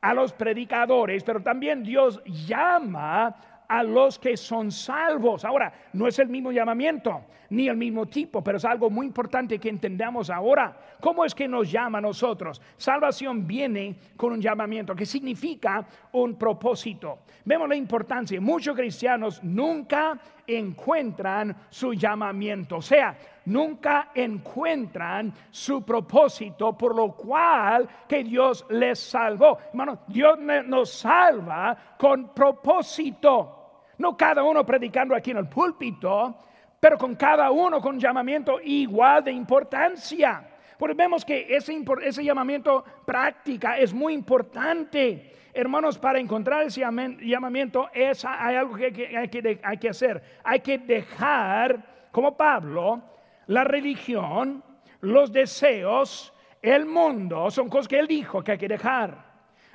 a 0.00 0.14
los 0.14 0.32
predicadores, 0.32 1.22
pero 1.22 1.40
también 1.40 1.82
Dios 1.82 2.20
llama 2.24 3.64
a 3.68 3.82
los 3.82 4.18
que 4.18 4.36
son 4.36 4.70
salvos. 4.70 5.44
Ahora, 5.44 5.72
no 5.92 6.08
es 6.08 6.18
el 6.18 6.28
mismo 6.28 6.50
llamamiento 6.50 7.24
ni 7.52 7.68
el 7.68 7.76
mismo 7.76 8.06
tipo, 8.06 8.42
pero 8.42 8.56
es 8.56 8.64
algo 8.64 8.88
muy 8.88 9.04
importante 9.06 9.58
que 9.58 9.68
entendamos 9.68 10.30
ahora. 10.30 10.74
¿Cómo 11.00 11.24
es 11.24 11.34
que 11.34 11.46
nos 11.46 11.70
llama 11.70 11.98
a 11.98 12.00
nosotros? 12.00 12.62
Salvación 12.78 13.46
viene 13.46 13.94
con 14.16 14.32
un 14.32 14.40
llamamiento 14.40 14.94
que 14.94 15.04
significa 15.04 15.86
un 16.12 16.36
propósito. 16.36 17.18
Vemos 17.44 17.68
la 17.68 17.76
importancia. 17.76 18.40
Muchos 18.40 18.74
cristianos 18.74 19.42
nunca 19.44 20.18
encuentran 20.46 21.54
su 21.68 21.92
llamamiento, 21.92 22.76
o 22.76 22.82
sea, 22.82 23.16
nunca 23.44 24.10
encuentran 24.14 25.32
su 25.50 25.84
propósito 25.84 26.76
por 26.76 26.96
lo 26.96 27.12
cual 27.12 27.86
que 28.08 28.24
Dios 28.24 28.64
les 28.70 28.98
salvó. 28.98 29.58
Hermano, 29.68 30.00
Dios 30.08 30.38
nos 30.38 30.90
salva 30.90 31.76
con 31.98 32.32
propósito. 32.32 33.58
No 33.98 34.16
cada 34.16 34.42
uno 34.42 34.64
predicando 34.64 35.14
aquí 35.14 35.32
en 35.32 35.36
el 35.36 35.48
púlpito, 35.48 36.34
pero 36.82 36.98
con 36.98 37.14
cada 37.14 37.52
uno 37.52 37.80
con 37.80 37.96
llamamiento 37.96 38.60
igual 38.60 39.22
de 39.22 39.30
importancia. 39.30 40.44
Porque 40.76 40.96
vemos 40.96 41.24
que 41.24 41.46
ese, 41.48 41.80
ese 42.02 42.24
llamamiento 42.24 42.84
práctica 43.06 43.78
es 43.78 43.94
muy 43.94 44.12
importante. 44.12 45.32
Hermanos, 45.54 45.96
para 45.96 46.18
encontrar 46.18 46.64
ese 46.64 46.80
llamamiento 46.80 47.88
es, 47.94 48.24
hay 48.24 48.56
algo 48.56 48.74
que, 48.74 49.16
hay, 49.16 49.28
que 49.28 49.60
hay 49.62 49.78
que 49.78 49.88
hacer. 49.90 50.40
Hay 50.42 50.58
que 50.58 50.78
dejar, 50.78 52.08
como 52.10 52.36
Pablo, 52.36 53.00
la 53.46 53.62
religión, 53.62 54.64
los 55.02 55.30
deseos, 55.30 56.32
el 56.60 56.84
mundo, 56.84 57.48
son 57.52 57.68
cosas 57.68 57.86
que 57.86 58.00
él 58.00 58.08
dijo 58.08 58.42
que 58.42 58.50
hay 58.50 58.58
que 58.58 58.66
dejar. 58.66 59.24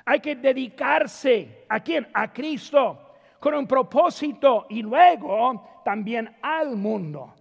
Hay 0.04 0.20
que 0.20 0.36
dedicarse 0.36 1.64
a 1.70 1.80
quién? 1.80 2.06
A 2.14 2.34
Cristo 2.34 3.08
con 3.40 3.54
un 3.54 3.68
propósito 3.68 4.66
y 4.70 4.82
luego 4.82 5.77
también 5.88 6.36
al 6.42 6.76
mundo. 6.76 7.34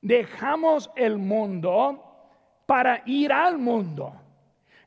Dejamos 0.00 0.88
el 0.94 1.18
mundo 1.18 2.00
para 2.64 3.02
ir 3.06 3.32
al 3.32 3.58
mundo. 3.58 4.12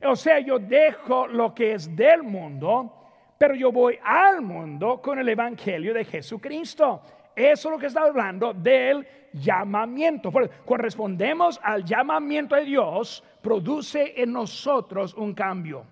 O 0.02 0.16
sea, 0.16 0.40
yo 0.40 0.58
dejo 0.58 1.26
lo 1.26 1.54
que 1.54 1.74
es 1.74 1.94
del 1.94 2.22
mundo, 2.22 2.90
pero 3.36 3.54
yo 3.54 3.70
voy 3.70 3.98
al 4.02 4.40
mundo 4.40 5.02
con 5.02 5.18
el 5.18 5.28
Evangelio 5.28 5.92
de 5.92 6.06
Jesucristo. 6.06 7.02
Eso 7.34 7.68
es 7.68 7.72
lo 7.74 7.78
que 7.78 7.88
está 7.88 8.00
hablando 8.04 8.54
del 8.54 9.06
llamamiento. 9.34 10.32
Cuando 10.32 10.82
respondemos 10.82 11.60
al 11.62 11.84
llamamiento 11.84 12.56
de 12.56 12.64
Dios, 12.64 13.22
produce 13.42 14.14
en 14.16 14.32
nosotros 14.32 15.12
un 15.12 15.34
cambio. 15.34 15.84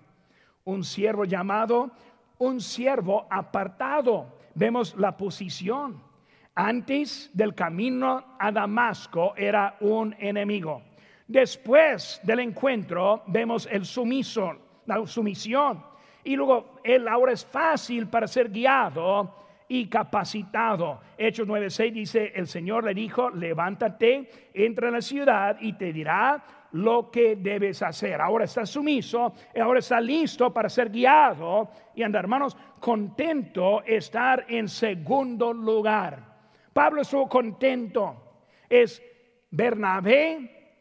Un 0.63 0.83
siervo 0.83 1.25
llamado, 1.25 1.91
un 2.39 2.59
siervo 2.59 3.27
apartado 3.29 4.25
vemos 4.55 4.95
la 4.97 5.15
posición. 5.15 6.14
Antes 6.57 7.29
del 7.33 7.53
camino 7.53 8.37
a 8.39 8.49
Damasco 8.49 9.33
era 9.35 9.75
un 9.81 10.15
enemigo. 10.17 10.83
Después 11.27 12.21
del 12.23 12.39
encuentro 12.39 13.23
vemos 13.27 13.67
el 13.69 13.83
sumiso, 13.83 14.55
la 14.85 15.05
sumisión. 15.05 15.83
Y 16.23 16.37
luego 16.37 16.79
él 16.81 17.09
ahora 17.09 17.33
es 17.33 17.45
fácil 17.45 18.07
para 18.07 18.25
ser 18.25 18.49
guiado 18.49 19.35
y 19.67 19.87
capacitado. 19.87 21.01
Hechos 21.17 21.45
9:6 21.45 21.91
dice, 21.91 22.31
el 22.33 22.47
Señor 22.47 22.85
le 22.85 22.93
dijo, 22.93 23.29
levántate, 23.31 24.51
entra 24.53 24.87
en 24.87 24.93
la 24.93 25.01
ciudad 25.01 25.57
y 25.59 25.73
te 25.73 25.91
dirá 25.91 26.41
lo 26.71 27.11
que 27.11 27.35
debes 27.35 27.81
hacer. 27.81 28.21
Ahora 28.21 28.45
está 28.45 28.65
sumiso, 28.65 29.33
ahora 29.61 29.79
está 29.79 29.99
listo 29.99 30.53
para 30.53 30.69
ser 30.69 30.89
guiado 30.89 31.69
y 31.95 32.03
andar, 32.03 32.23
hermanos, 32.23 32.55
contento 32.79 33.83
estar 33.83 34.45
en 34.47 34.69
segundo 34.69 35.51
lugar. 35.51 36.34
Pablo 36.75 37.03
estuvo 37.03 37.29
contento. 37.29 38.41
Es 38.67 39.01
Bernabé 39.49 40.73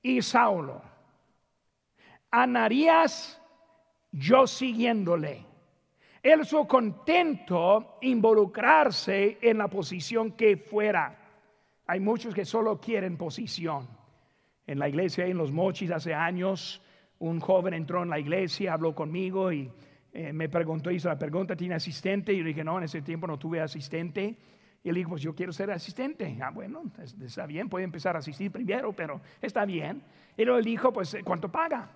y 0.00 0.22
Saulo. 0.22 0.80
Anarías, 2.30 3.38
yo 4.10 4.46
siguiéndole. 4.46 5.44
Él 6.22 6.40
estuvo 6.40 6.66
contento 6.66 7.98
involucrarse 8.00 9.36
en 9.42 9.58
la 9.58 9.68
posición 9.68 10.32
que 10.32 10.56
fuera. 10.56 11.14
Hay 11.88 12.00
muchos 12.00 12.34
que 12.34 12.46
solo 12.46 12.80
quieren 12.80 13.18
posición. 13.18 13.86
En 14.66 14.78
la 14.78 14.88
iglesia 14.88 15.26
en 15.26 15.36
Los 15.36 15.52
Mochis 15.52 15.90
hace 15.90 16.14
años, 16.14 16.80
un 17.18 17.38
joven 17.38 17.74
entró 17.74 18.02
en 18.02 18.08
la 18.08 18.18
iglesia, 18.18 18.72
habló 18.72 18.94
conmigo 18.94 19.52
y 19.52 19.70
eh, 20.14 20.32
me 20.32 20.48
preguntó, 20.48 20.90
hizo 20.90 21.10
la 21.10 21.18
pregunta, 21.18 21.54
¿tiene 21.54 21.74
asistente? 21.74 22.32
Y 22.32 22.38
yo 22.38 22.44
dije, 22.44 22.64
no, 22.64 22.78
en 22.78 22.84
ese 22.84 23.02
tiempo 23.02 23.26
no 23.26 23.38
tuve 23.38 23.60
asistente. 23.60 24.38
Y 24.84 24.90
él 24.90 24.96
dijo, 24.96 25.10
pues 25.10 25.22
yo 25.22 25.34
quiero 25.34 25.50
ser 25.50 25.70
asistente. 25.70 26.38
Ah, 26.42 26.50
bueno, 26.50 26.82
está 27.22 27.46
bien, 27.46 27.70
puede 27.70 27.86
empezar 27.86 28.16
a 28.16 28.18
asistir 28.18 28.52
primero, 28.52 28.92
pero 28.92 29.18
está 29.40 29.64
bien. 29.64 30.02
Y 30.36 30.44
luego 30.44 30.58
él 30.58 30.64
dijo, 30.64 30.92
pues, 30.92 31.16
¿cuánto 31.24 31.50
paga? 31.50 31.88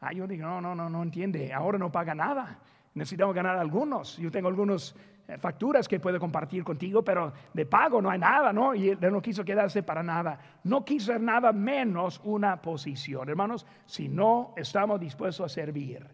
Ah, 0.00 0.12
yo 0.12 0.24
digo, 0.28 0.46
no, 0.46 0.60
no, 0.60 0.76
no, 0.76 0.88
no 0.88 1.02
entiende, 1.02 1.52
ahora 1.52 1.76
no 1.76 1.90
paga 1.90 2.14
nada. 2.14 2.60
Necesitamos 2.94 3.34
ganar 3.34 3.58
algunos. 3.58 4.16
Yo 4.18 4.30
tengo 4.30 4.46
algunos 4.46 4.94
eh, 5.26 5.38
facturas 5.38 5.88
que 5.88 5.98
puedo 5.98 6.20
compartir 6.20 6.62
contigo, 6.62 7.02
pero 7.02 7.32
de 7.52 7.66
pago 7.66 8.00
no 8.00 8.08
hay 8.08 8.20
nada, 8.20 8.52
¿no? 8.52 8.76
Y 8.76 8.90
él 8.90 8.98
no 9.00 9.20
quiso 9.20 9.44
quedarse 9.44 9.82
para 9.82 10.04
nada. 10.04 10.38
No 10.62 10.84
quiso 10.84 11.06
ser 11.06 11.20
nada 11.20 11.52
menos 11.52 12.20
una 12.22 12.62
posición. 12.62 13.28
Hermanos, 13.28 13.66
si 13.86 14.08
no 14.08 14.54
estamos 14.56 15.00
dispuestos 15.00 15.46
a 15.46 15.48
servir, 15.48 16.06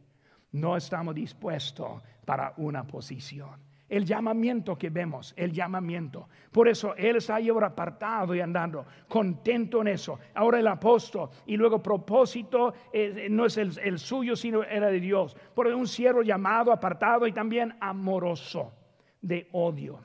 no 0.52 0.78
estamos 0.78 1.14
dispuestos 1.14 2.02
para 2.24 2.54
una 2.56 2.84
posición. 2.84 3.69
El 3.90 4.04
llamamiento 4.04 4.78
que 4.78 4.88
vemos, 4.88 5.34
el 5.36 5.52
llamamiento. 5.52 6.28
Por 6.52 6.68
eso 6.68 6.94
Él 6.96 7.16
está 7.16 7.34
ahí 7.34 7.48
ahora 7.48 7.66
apartado 7.66 8.36
y 8.36 8.40
andando, 8.40 8.86
contento 9.08 9.80
en 9.80 9.88
eso. 9.88 10.20
Ahora 10.32 10.60
el 10.60 10.68
apóstol 10.68 11.28
y 11.44 11.56
luego 11.56 11.82
propósito 11.82 12.72
eh, 12.92 13.26
no 13.28 13.46
es 13.46 13.56
el, 13.58 13.98
suyo, 13.98 14.36
sino 14.36 14.62
era 14.62 14.86
de 14.86 15.00
Dios. 15.00 15.36
Por 15.56 15.66
un 15.66 15.88
siervo 15.88 16.22
llamado, 16.22 16.72
apartado 16.72 17.26
y 17.26 17.32
también 17.32 17.74
amoroso 17.80 18.72
de 19.20 19.48
odio. 19.50 19.98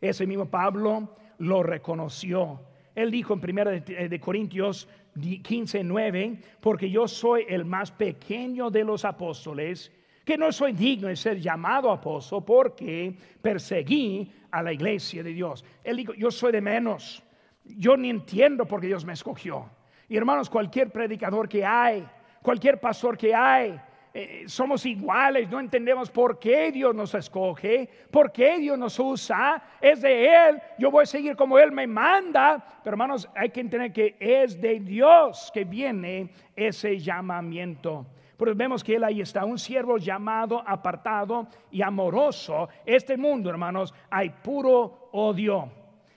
Ese 0.00 0.24
mismo 0.24 0.46
Pablo 0.46 1.16
lo 1.38 1.64
reconoció. 1.64 2.60
Él 2.94 3.10
dijo 3.10 3.34
en 3.34 3.40
1 3.40 3.70
de, 3.70 4.20
Corintios 4.20 4.88
15, 5.20 5.82
9, 5.82 6.38
porque 6.60 6.88
yo 6.88 7.08
soy 7.08 7.44
el 7.48 7.64
más 7.64 7.90
pequeño 7.90 8.70
de 8.70 8.84
los 8.84 9.04
apóstoles, 9.04 9.92
que 10.28 10.36
no 10.36 10.52
soy 10.52 10.74
digno 10.74 11.08
de 11.08 11.16
ser 11.16 11.40
llamado 11.40 11.90
apóstol 11.90 12.44
porque 12.44 13.16
perseguí 13.40 14.30
a 14.50 14.62
la 14.62 14.74
iglesia 14.74 15.22
de 15.22 15.32
Dios. 15.32 15.64
Él 15.82 15.96
dijo, 15.96 16.12
yo 16.12 16.30
soy 16.30 16.52
de 16.52 16.60
menos. 16.60 17.22
yo 17.64 17.96
ni 17.96 18.10
entiendo 18.10 18.66
por 18.66 18.78
qué 18.78 18.88
Dios 18.88 19.06
me 19.06 19.14
escogió. 19.14 19.70
Y 20.06 20.18
hermanos, 20.18 20.50
cualquier 20.50 20.90
predicador 20.90 21.48
que 21.48 21.64
hay, 21.64 22.06
cualquier 22.42 22.78
pastor 22.78 23.16
que 23.16 23.34
hay, 23.34 23.80
eh, 24.12 24.44
somos 24.46 24.84
iguales, 24.84 25.48
no 25.48 25.60
entendemos 25.60 26.10
por 26.10 26.38
qué 26.38 26.72
Dios 26.72 26.94
nos 26.94 27.14
escoge, 27.14 27.88
por 28.10 28.30
qué 28.30 28.58
Dios 28.58 28.78
nos 28.78 28.98
usa, 28.98 29.62
es 29.80 30.02
de 30.02 30.26
Él, 30.26 30.60
yo 30.78 30.90
voy 30.90 31.04
a 31.04 31.06
seguir 31.06 31.36
como 31.36 31.58
Él 31.58 31.72
me 31.72 31.86
manda, 31.86 32.80
pero 32.84 32.92
hermanos, 32.92 33.26
hay 33.34 33.48
que 33.48 33.60
entender 33.60 33.94
que 33.94 34.14
es 34.20 34.60
de 34.60 34.78
Dios 34.80 35.50
que 35.54 35.64
viene 35.64 36.28
ese 36.54 36.98
llamamiento. 36.98 38.06
Pero 38.38 38.54
vemos 38.54 38.82
que 38.82 38.96
Él 38.96 39.04
ahí 39.04 39.20
está, 39.20 39.44
un 39.44 39.58
siervo 39.58 39.98
llamado, 39.98 40.62
apartado 40.66 41.48
y 41.70 41.82
amoroso. 41.82 42.70
Este 42.86 43.18
mundo, 43.18 43.50
hermanos, 43.50 43.92
hay 44.08 44.30
puro 44.30 45.10
odio. 45.12 45.70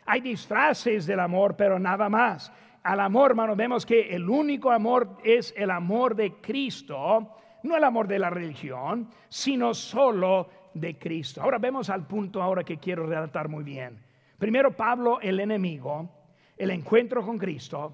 Hay 0.05 0.21
disfraces 0.21 1.05
del 1.05 1.19
amor, 1.19 1.57
pero 1.57 1.77
nada 1.77 2.07
más. 2.07 2.53
Al 2.83 3.01
amor, 3.01 3.31
hermanos, 3.31 3.57
vemos 3.57 3.85
que 3.85 4.15
el 4.15 4.29
único 4.29 4.71
amor 4.71 5.17
es 5.23 5.53
el 5.57 5.69
amor 5.69 6.15
de 6.15 6.35
Cristo 6.39 7.35
no 7.63 7.77
el 7.77 7.83
amor 7.83 8.07
de 8.07 8.19
la 8.19 8.29
religión, 8.29 9.09
sino 9.29 9.73
solo 9.73 10.49
de 10.73 10.97
Cristo. 10.97 11.41
Ahora 11.41 11.57
vemos 11.57 11.89
al 11.89 12.07
punto 12.07 12.41
ahora 12.41 12.63
que 12.63 12.77
quiero 12.77 13.05
relatar 13.05 13.49
muy 13.49 13.63
bien. 13.63 13.99
Primero 14.37 14.75
Pablo, 14.75 15.19
el 15.21 15.39
enemigo, 15.39 16.09
el 16.57 16.71
encuentro 16.71 17.23
con 17.25 17.37
Cristo, 17.37 17.93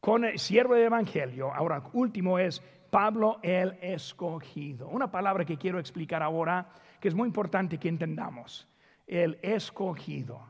con 0.00 0.24
el 0.24 0.38
siervo 0.38 0.74
del 0.74 0.84
Evangelio. 0.84 1.52
Ahora 1.52 1.82
último 1.92 2.38
es 2.38 2.62
Pablo 2.90 3.38
el 3.42 3.78
escogido. 3.80 4.88
Una 4.88 5.10
palabra 5.10 5.44
que 5.44 5.56
quiero 5.56 5.78
explicar 5.78 6.22
ahora 6.22 6.68
que 7.00 7.08
es 7.08 7.14
muy 7.14 7.26
importante 7.26 7.78
que 7.78 7.88
entendamos. 7.88 8.68
El 9.06 9.38
escogido. 9.42 10.40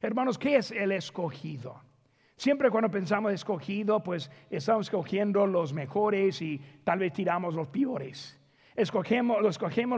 Hermanos, 0.00 0.38
¿qué 0.38 0.56
es 0.56 0.70
el 0.70 0.92
escogido? 0.92 1.80
Siempre 2.36 2.70
cuando 2.70 2.90
pensamos 2.90 3.32
escogido, 3.32 4.02
pues 4.02 4.30
estamos 4.50 4.86
escogiendo 4.86 5.46
los 5.46 5.72
mejores 5.72 6.42
y 6.42 6.60
tal 6.84 6.98
vez 6.98 7.12
tiramos 7.14 7.54
los 7.54 7.68
peores. 7.68 8.38
Escogemos, 8.76 9.40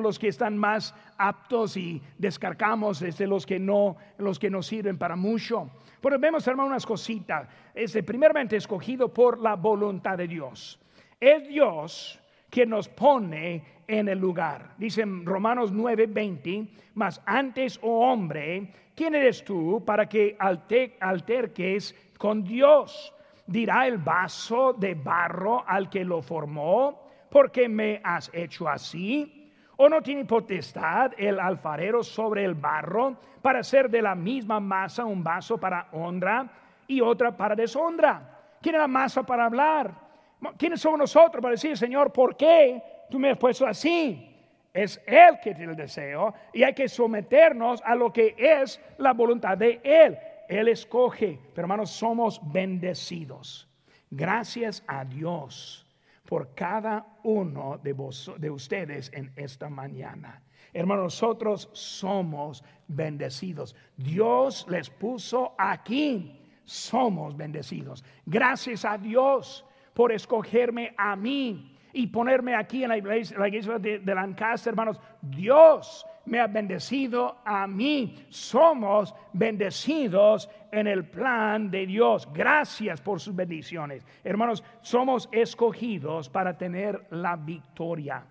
los 0.00 0.18
que 0.20 0.28
están 0.28 0.56
más 0.56 0.94
aptos 1.16 1.76
y 1.76 2.00
descargamos 2.16 3.00
desde 3.00 3.26
los 3.26 3.44
que 3.44 3.58
no, 3.58 3.96
los 4.18 4.38
que 4.38 4.50
no 4.50 4.62
sirven 4.62 4.98
para 4.98 5.16
mucho. 5.16 5.68
Pero 6.00 6.16
vemos, 6.16 6.46
hermano, 6.46 6.68
unas 6.68 6.86
cositas. 6.86 7.48
Es 7.74 7.98
primeramente 8.06 8.54
escogido 8.56 9.12
por 9.12 9.40
la 9.40 9.56
voluntad 9.56 10.16
de 10.16 10.28
Dios. 10.28 10.80
Es 11.20 11.48
Dios 11.48 12.20
quien 12.50 12.70
nos 12.70 12.88
pone 12.88 13.64
en 13.86 14.08
el 14.08 14.18
lugar. 14.18 14.74
Dice 14.78 15.04
Romanos 15.24 15.72
9:20, 15.72 16.68
mas 16.94 17.20
antes, 17.26 17.78
oh 17.82 18.10
hombre, 18.10 18.72
¿quién 18.94 19.14
eres 19.14 19.44
tú 19.44 19.82
para 19.84 20.08
que 20.08 20.36
alterques 20.38 21.94
con 22.18 22.44
Dios. 22.44 23.14
Dirá 23.46 23.86
el 23.86 23.96
vaso 23.96 24.74
de 24.74 24.94
barro 24.94 25.64
al 25.66 25.88
que 25.88 26.04
lo 26.04 26.20
formó, 26.20 27.08
porque 27.30 27.66
me 27.68 28.00
has 28.04 28.30
hecho 28.34 28.68
así? 28.68 29.50
¿O 29.76 29.88
no 29.88 30.02
tiene 30.02 30.24
potestad 30.24 31.12
el 31.16 31.38
alfarero 31.38 32.02
sobre 32.02 32.44
el 32.44 32.54
barro 32.54 33.16
para 33.40 33.60
hacer 33.60 33.88
de 33.88 34.02
la 34.02 34.14
misma 34.14 34.60
masa 34.60 35.04
un 35.04 35.22
vaso 35.22 35.56
para 35.56 35.88
honra 35.92 36.50
y 36.86 37.00
otra 37.00 37.34
para 37.34 37.54
deshonra? 37.54 38.56
¿Quién 38.60 38.74
es 38.74 38.80
la 38.80 38.88
masa 38.88 39.22
para 39.22 39.46
hablar? 39.46 40.07
¿Quiénes 40.56 40.80
somos 40.80 40.98
nosotros 40.98 41.42
para 41.42 41.52
decir, 41.52 41.76
Señor, 41.76 42.12
¿por 42.12 42.36
qué 42.36 42.82
tú 43.10 43.18
me 43.18 43.30
has 43.30 43.38
puesto 43.38 43.66
así? 43.66 44.24
Es 44.72 45.00
Él 45.06 45.38
que 45.42 45.54
tiene 45.54 45.72
el 45.72 45.76
deseo 45.76 46.34
y 46.52 46.62
hay 46.62 46.74
que 46.74 46.88
someternos 46.88 47.82
a 47.84 47.94
lo 47.94 48.12
que 48.12 48.34
es 48.38 48.80
la 48.98 49.12
voluntad 49.12 49.58
de 49.58 49.80
Él. 49.82 50.18
Él 50.48 50.68
escoge, 50.68 51.38
pero 51.54 51.64
hermanos, 51.64 51.90
somos 51.90 52.40
bendecidos. 52.52 53.68
Gracias 54.10 54.82
a 54.86 55.04
Dios 55.04 55.86
por 56.24 56.54
cada 56.54 57.06
uno 57.24 57.78
de, 57.82 57.92
vos, 57.92 58.32
de 58.38 58.50
ustedes 58.50 59.10
en 59.12 59.32
esta 59.36 59.68
mañana. 59.68 60.42
Hermanos, 60.72 61.04
nosotros 61.04 61.70
somos 61.72 62.62
bendecidos. 62.86 63.74
Dios 63.96 64.66
les 64.68 64.90
puso 64.90 65.54
aquí. 65.58 66.34
Somos 66.64 67.36
bendecidos. 67.36 68.04
Gracias 68.26 68.84
a 68.84 68.98
Dios 68.98 69.64
por 69.98 70.12
escogerme 70.12 70.94
a 70.96 71.16
mí 71.16 71.74
y 71.92 72.06
ponerme 72.06 72.54
aquí 72.54 72.84
en 72.84 72.90
la 72.90 72.98
iglesia, 72.98 73.36
de, 73.80 73.98
de 73.98 74.14
Lancaster, 74.14 74.70
hermanos. 74.70 75.00
Dios 75.20 76.06
me 76.24 76.38
ha 76.38 76.46
bendecido 76.46 77.38
a 77.44 77.66
mí. 77.66 78.14
Somos 78.28 79.12
bendecidos 79.32 80.48
en 80.70 80.86
el 80.86 81.04
plan 81.04 81.68
de 81.68 81.84
Dios. 81.84 82.32
Gracias 82.32 83.00
por 83.00 83.18
sus 83.18 83.34
bendiciones. 83.34 84.06
Hermanos, 84.22 84.62
somos 84.82 85.28
escogidos 85.32 86.28
para 86.28 86.56
tener 86.56 87.08
la 87.10 87.34
victoria. 87.34 88.22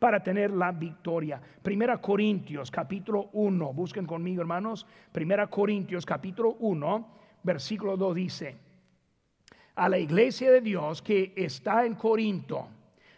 Para 0.00 0.24
tener 0.24 0.50
la 0.50 0.72
victoria. 0.72 1.40
Primera 1.62 1.98
Corintios 1.98 2.68
capítulo 2.68 3.30
1. 3.34 3.72
Busquen 3.72 4.06
conmigo, 4.06 4.40
hermanos. 4.40 4.88
Primera 5.12 5.46
Corintios 5.46 6.04
capítulo 6.04 6.56
1, 6.58 7.08
versículo 7.44 7.96
2 7.96 8.12
dice. 8.16 8.71
A 9.74 9.88
la 9.88 9.98
iglesia 9.98 10.50
de 10.50 10.60
Dios 10.60 11.00
que 11.00 11.32
está 11.36 11.86
en 11.86 11.94
Corinto, 11.94 12.68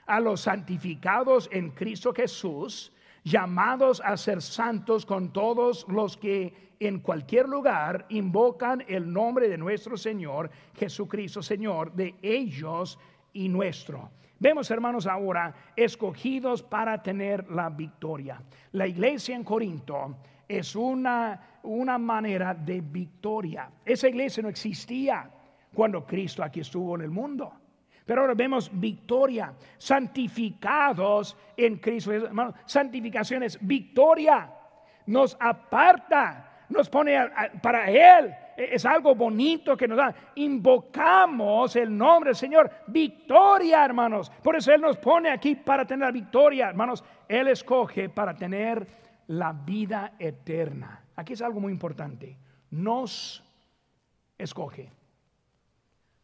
a 0.06 0.20
los 0.20 0.42
santificados 0.42 1.48
en 1.52 1.70
Cristo 1.70 2.12
Jesús, 2.12 2.92
llamados 3.24 4.00
a 4.04 4.16
ser 4.16 4.40
santos 4.42 5.04
con 5.04 5.32
todos 5.32 5.86
los 5.88 6.16
que 6.16 6.72
en 6.78 7.00
cualquier 7.00 7.48
lugar 7.48 8.06
invocan 8.10 8.84
el 8.86 9.10
nombre 9.12 9.48
de 9.48 9.58
nuestro 9.58 9.96
Señor 9.96 10.50
Jesucristo, 10.74 11.42
Señor, 11.42 11.92
de 11.92 12.14
ellos 12.22 12.98
y 13.32 13.48
nuestro. 13.48 14.10
Vemos, 14.38 14.70
hermanos, 14.70 15.06
ahora 15.06 15.54
escogidos 15.74 16.62
para 16.62 17.02
tener 17.02 17.50
la 17.50 17.70
victoria. 17.70 18.42
La 18.72 18.86
iglesia 18.86 19.34
en 19.34 19.44
Corinto 19.44 20.16
es 20.46 20.76
una, 20.76 21.60
una 21.62 21.96
manera 21.98 22.52
de 22.52 22.80
victoria. 22.80 23.70
Esa 23.84 24.08
iglesia 24.08 24.42
no 24.42 24.48
existía 24.48 25.30
cuando 25.74 26.06
Cristo 26.06 26.42
aquí 26.42 26.60
estuvo 26.60 26.94
en 26.94 27.02
el 27.02 27.10
mundo. 27.10 27.52
Pero 28.04 28.20
ahora 28.20 28.34
vemos 28.34 28.70
victoria, 28.72 29.54
santificados 29.78 31.36
en 31.56 31.76
Cristo. 31.76 32.12
Hermano, 32.12 32.54
santificación 32.66 33.42
es 33.42 33.58
victoria. 33.60 34.50
Nos 35.06 35.36
aparta, 35.40 36.64
nos 36.68 36.88
pone 36.90 37.16
para 37.62 37.90
Él. 37.90 38.34
E, 38.56 38.74
es 38.74 38.84
algo 38.84 39.14
bonito 39.14 39.76
que 39.76 39.88
nos 39.88 39.96
da. 39.96 40.14
Invocamos 40.34 41.76
el 41.76 41.96
nombre 41.96 42.30
del 42.30 42.36
Señor. 42.36 42.70
Victoria, 42.88 43.84
hermanos. 43.84 44.30
Por 44.42 44.56
eso 44.56 44.72
Él 44.72 44.82
nos 44.82 44.98
pone 44.98 45.30
aquí 45.30 45.54
para 45.54 45.86
tener 45.86 46.06
la 46.06 46.12
victoria, 46.12 46.68
hermanos. 46.68 47.02
Él 47.26 47.48
escoge 47.48 48.10
para 48.10 48.34
tener 48.34 48.86
la 49.28 49.52
vida 49.52 50.12
eterna. 50.18 51.04
Aquí 51.16 51.32
es 51.32 51.40
algo 51.40 51.60
muy 51.60 51.72
importante. 51.72 52.36
Nos 52.70 53.42
escoge. 54.36 54.90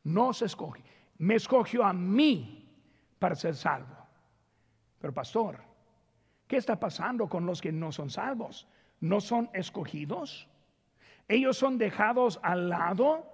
Nos 0.04 0.42
escoge 0.42 0.82
me 1.20 1.34
escogió 1.34 1.84
a 1.84 1.92
mí 1.92 2.66
para 3.18 3.34
ser 3.34 3.54
salvo. 3.54 3.94
Pero 4.98 5.12
pastor, 5.12 5.60
¿qué 6.46 6.56
está 6.56 6.80
pasando 6.80 7.28
con 7.28 7.44
los 7.44 7.60
que 7.60 7.70
no 7.70 7.92
son 7.92 8.08
salvos? 8.08 8.66
¿No 9.00 9.20
son 9.20 9.50
escogidos? 9.52 10.48
¿Ellos 11.28 11.58
son 11.58 11.76
dejados 11.76 12.40
al 12.42 12.70
lado? 12.70 13.26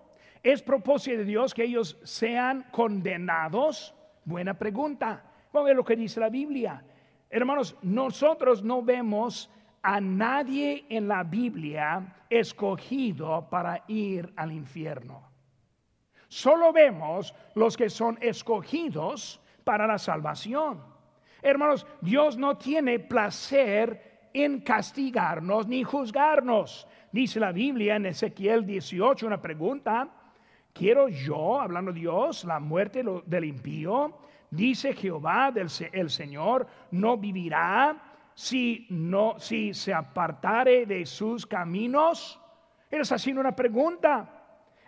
¿Es 0.42 0.62
propósito 0.62 1.18
de 1.18 1.24
Dios 1.24 1.54
que 1.54 1.62
ellos 1.62 1.96
sean 2.02 2.66
condenados? 2.72 3.94
Buena 4.24 4.54
pregunta. 4.54 5.22
Vamos 5.52 5.66
a 5.66 5.68
ver 5.68 5.76
lo 5.76 5.84
que 5.84 5.94
dice 5.94 6.18
la 6.18 6.28
Biblia. 6.28 6.84
Hermanos, 7.30 7.76
nosotros 7.82 8.64
no 8.64 8.82
vemos 8.82 9.48
a 9.80 10.00
nadie 10.00 10.86
en 10.88 11.06
la 11.06 11.22
Biblia 11.22 12.16
escogido 12.28 13.48
para 13.48 13.84
ir 13.86 14.32
al 14.34 14.50
infierno. 14.50 15.25
Solo 16.28 16.72
vemos 16.72 17.34
los 17.54 17.76
que 17.76 17.88
son 17.88 18.18
escogidos 18.20 19.40
para 19.64 19.86
la 19.86 19.98
salvación. 19.98 20.82
Hermanos, 21.42 21.86
Dios 22.00 22.36
no 22.36 22.56
tiene 22.56 22.98
placer 22.98 24.28
en 24.32 24.60
castigarnos 24.60 25.66
ni 25.66 25.82
juzgarnos. 25.82 26.86
Dice 27.12 27.40
la 27.40 27.52
Biblia 27.52 27.96
en 27.96 28.06
Ezequiel 28.06 28.66
18 28.66 29.26
una 29.26 29.40
pregunta. 29.40 30.08
¿Quiero 30.72 31.08
yo, 31.08 31.60
hablando 31.60 31.92
Dios, 31.92 32.44
la 32.44 32.60
muerte 32.60 33.02
del 33.24 33.44
impío? 33.44 34.18
Dice 34.50 34.92
Jehová 34.92 35.50
del 35.50 35.68
el 35.92 36.10
Señor, 36.10 36.66
no 36.90 37.16
vivirá 37.16 37.96
si 38.34 38.86
no 38.90 39.38
si 39.38 39.72
se 39.72 39.94
apartare 39.94 40.84
de 40.84 41.06
sus 41.06 41.46
caminos. 41.46 42.38
Él 42.90 43.00
está 43.00 43.14
haciendo 43.14 43.40
una 43.40 43.56
pregunta. 43.56 44.35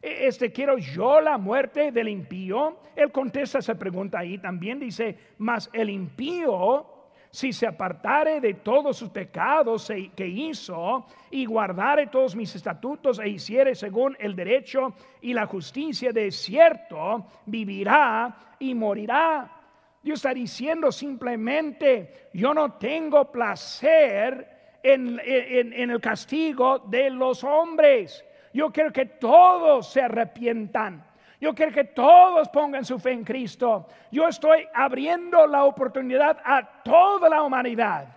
E, 0.03 0.27
este, 0.27 0.53
quiero 0.53 0.79
yo 0.79 1.21
la 1.21 1.39
muerte 1.39 1.93
del 1.93 2.09
impío. 2.09 2.79
Él 2.95 3.11
contesta 3.13 3.59
esa 3.59 3.75
pregunta 3.75 4.19
ahí 4.19 4.39
también. 4.39 4.79
Dice, 4.79 5.17
mas 5.39 5.71
el 5.73 5.91
impío 5.91 6.99
si 7.31 7.53
se 7.53 7.67
apartare 7.67 8.41
de 8.41 8.55
todos 8.55 8.97
sus 8.97 9.11
pecados 9.11 9.93
que 10.17 10.27
hizo 10.27 11.07
y 11.31 11.45
guardare 11.45 12.07
todos 12.07 12.35
mis 12.35 12.55
estatutos 12.55 13.19
e 13.19 13.29
hiciere 13.29 13.75
según 13.75 14.17
el 14.19 14.35
derecho 14.35 14.95
y 15.21 15.35
la 15.35 15.47
justicia 15.47 16.13
de 16.13 16.31
cierto, 16.31 17.27
vivirá 17.47 18.57
y 18.59 18.75
morirá. 18.75 19.55
Dios 20.03 20.21
está 20.21 20.33
diciendo 20.33 20.91
simplemente, 20.91 22.31
yo 22.33 22.55
no 22.55 22.75
tengo 22.75 23.31
placer 23.31 24.79
en, 24.83 25.21
en 25.23 25.91
el 25.91 26.01
castigo 26.01 26.79
de 26.79 27.11
los 27.11 27.45
hombres. 27.45 28.25
Yo 28.59 28.73
quiero 28.73 28.93
que 28.93 29.07
todos 29.07 29.87
se 29.87 30.01
arrepientan. 30.01 31.07
Yo 31.41 31.55
quiero 31.55 31.71
que 31.71 31.85
todos 31.85 32.49
pongan 32.49 32.85
su 32.85 32.99
fe 32.99 33.13
en 33.13 33.23
Cristo. 33.23 33.87
Yo 34.11 34.27
estoy 34.27 34.67
abriendo 34.75 35.47
la 35.47 35.65
oportunidad 35.65 36.39
a 36.45 36.83
toda 36.83 37.29
la 37.29 37.45
humanidad. 37.45 38.09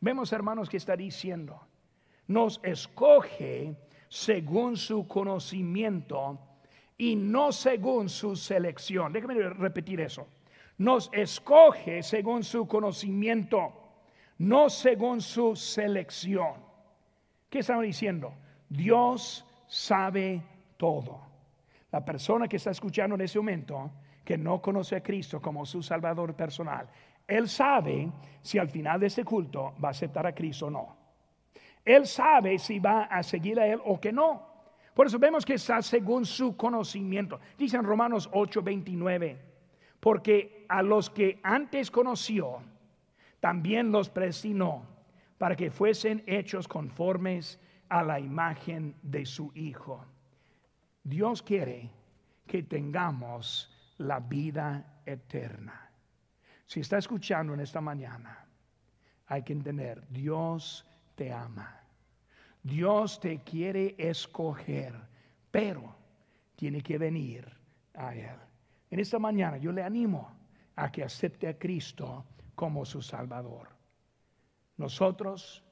Vemos, 0.00 0.32
hermanos, 0.32 0.68
que 0.68 0.76
está 0.76 0.94
diciendo, 0.94 1.60
nos 2.28 2.60
escoge 2.62 3.74
según 4.08 4.76
su 4.76 5.08
conocimiento 5.08 6.38
y 6.96 7.16
no 7.16 7.50
según 7.50 8.08
su 8.08 8.36
selección. 8.36 9.12
Déjame 9.12 9.48
repetir 9.48 10.00
eso. 10.00 10.28
Nos 10.78 11.10
escoge 11.12 12.04
según 12.04 12.44
su 12.44 12.68
conocimiento, 12.68 13.72
no 14.38 14.70
según 14.70 15.20
su 15.20 15.56
selección. 15.56 16.54
¿Qué 17.50 17.58
estamos 17.58 17.82
diciendo? 17.82 18.32
Dios 18.68 19.45
sabe 19.66 20.42
todo. 20.76 21.20
La 21.90 22.04
persona 22.04 22.48
que 22.48 22.56
está 22.56 22.70
escuchando 22.70 23.14
en 23.14 23.22
ese 23.22 23.38
momento, 23.38 23.90
que 24.24 24.36
no 24.36 24.60
conoce 24.60 24.96
a 24.96 25.02
Cristo 25.02 25.40
como 25.40 25.64
su 25.64 25.82
Salvador 25.82 26.34
personal, 26.34 26.88
él 27.26 27.48
sabe 27.48 28.10
si 28.40 28.58
al 28.58 28.68
final 28.68 29.00
de 29.00 29.06
ese 29.06 29.24
culto 29.24 29.74
va 29.82 29.88
a 29.88 29.90
aceptar 29.90 30.26
a 30.26 30.34
Cristo 30.34 30.66
o 30.66 30.70
no. 30.70 30.96
Él 31.84 32.06
sabe 32.06 32.58
si 32.58 32.78
va 32.78 33.04
a 33.04 33.22
seguir 33.22 33.58
a 33.60 33.66
Él 33.66 33.80
o 33.84 34.00
que 34.00 34.12
no. 34.12 34.46
Por 34.94 35.06
eso 35.06 35.18
vemos 35.18 35.44
que 35.44 35.54
está 35.54 35.82
según 35.82 36.24
su 36.24 36.56
conocimiento. 36.56 37.38
Dice 37.58 37.76
en 37.76 37.84
Romanos 37.84 38.28
8:29, 38.32 39.36
porque 40.00 40.64
a 40.68 40.82
los 40.82 41.10
que 41.10 41.38
antes 41.42 41.90
conoció, 41.90 42.62
también 43.40 43.92
los 43.92 44.08
predestinó 44.08 44.86
para 45.38 45.54
que 45.54 45.70
fuesen 45.70 46.24
hechos 46.26 46.66
conformes 46.66 47.60
a 47.88 48.02
la 48.02 48.18
imagen 48.20 48.94
de 49.02 49.24
su 49.24 49.50
Hijo 49.54 50.04
Dios 51.06 51.40
quiere 51.40 51.88
que 52.48 52.64
tengamos 52.64 53.70
la 53.98 54.18
vida 54.18 55.02
eterna. 55.06 55.88
Si 56.66 56.80
está 56.80 56.98
escuchando 56.98 57.54
en 57.54 57.60
esta 57.60 57.80
mañana, 57.80 58.44
hay 59.28 59.44
que 59.44 59.52
entender, 59.52 60.04
Dios 60.08 60.84
te 61.14 61.32
ama. 61.32 61.80
Dios 62.60 63.20
te 63.20 63.38
quiere 63.44 63.94
escoger, 63.96 64.94
pero 65.52 65.94
tiene 66.56 66.82
que 66.82 66.98
venir 66.98 67.48
a 67.94 68.12
Él. 68.12 68.36
En 68.90 68.98
esta 68.98 69.20
mañana 69.20 69.58
yo 69.58 69.70
le 69.70 69.84
animo 69.84 70.36
a 70.74 70.90
que 70.90 71.04
acepte 71.04 71.46
a 71.46 71.56
Cristo 71.56 72.26
como 72.56 72.84
su 72.84 73.00
Salvador. 73.00 73.68
Nosotros, 74.76 75.62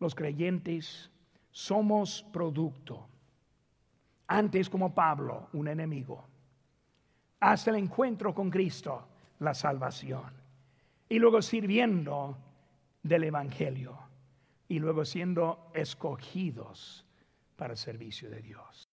los 0.00 0.14
creyentes, 0.14 1.10
somos 1.52 2.24
producto. 2.32 3.06
Antes 4.26 4.68
como 4.68 4.94
Pablo, 4.94 5.48
un 5.52 5.68
enemigo, 5.68 6.24
hasta 7.40 7.70
el 7.70 7.76
encuentro 7.76 8.34
con 8.34 8.50
Cristo, 8.50 9.06
la 9.40 9.54
salvación, 9.54 10.32
y 11.08 11.18
luego 11.18 11.42
sirviendo 11.42 12.36
del 13.02 13.24
Evangelio, 13.24 13.98
y 14.68 14.78
luego 14.78 15.04
siendo 15.04 15.70
escogidos 15.74 17.04
para 17.56 17.74
el 17.74 17.78
servicio 17.78 18.30
de 18.30 18.40
Dios. 18.40 18.88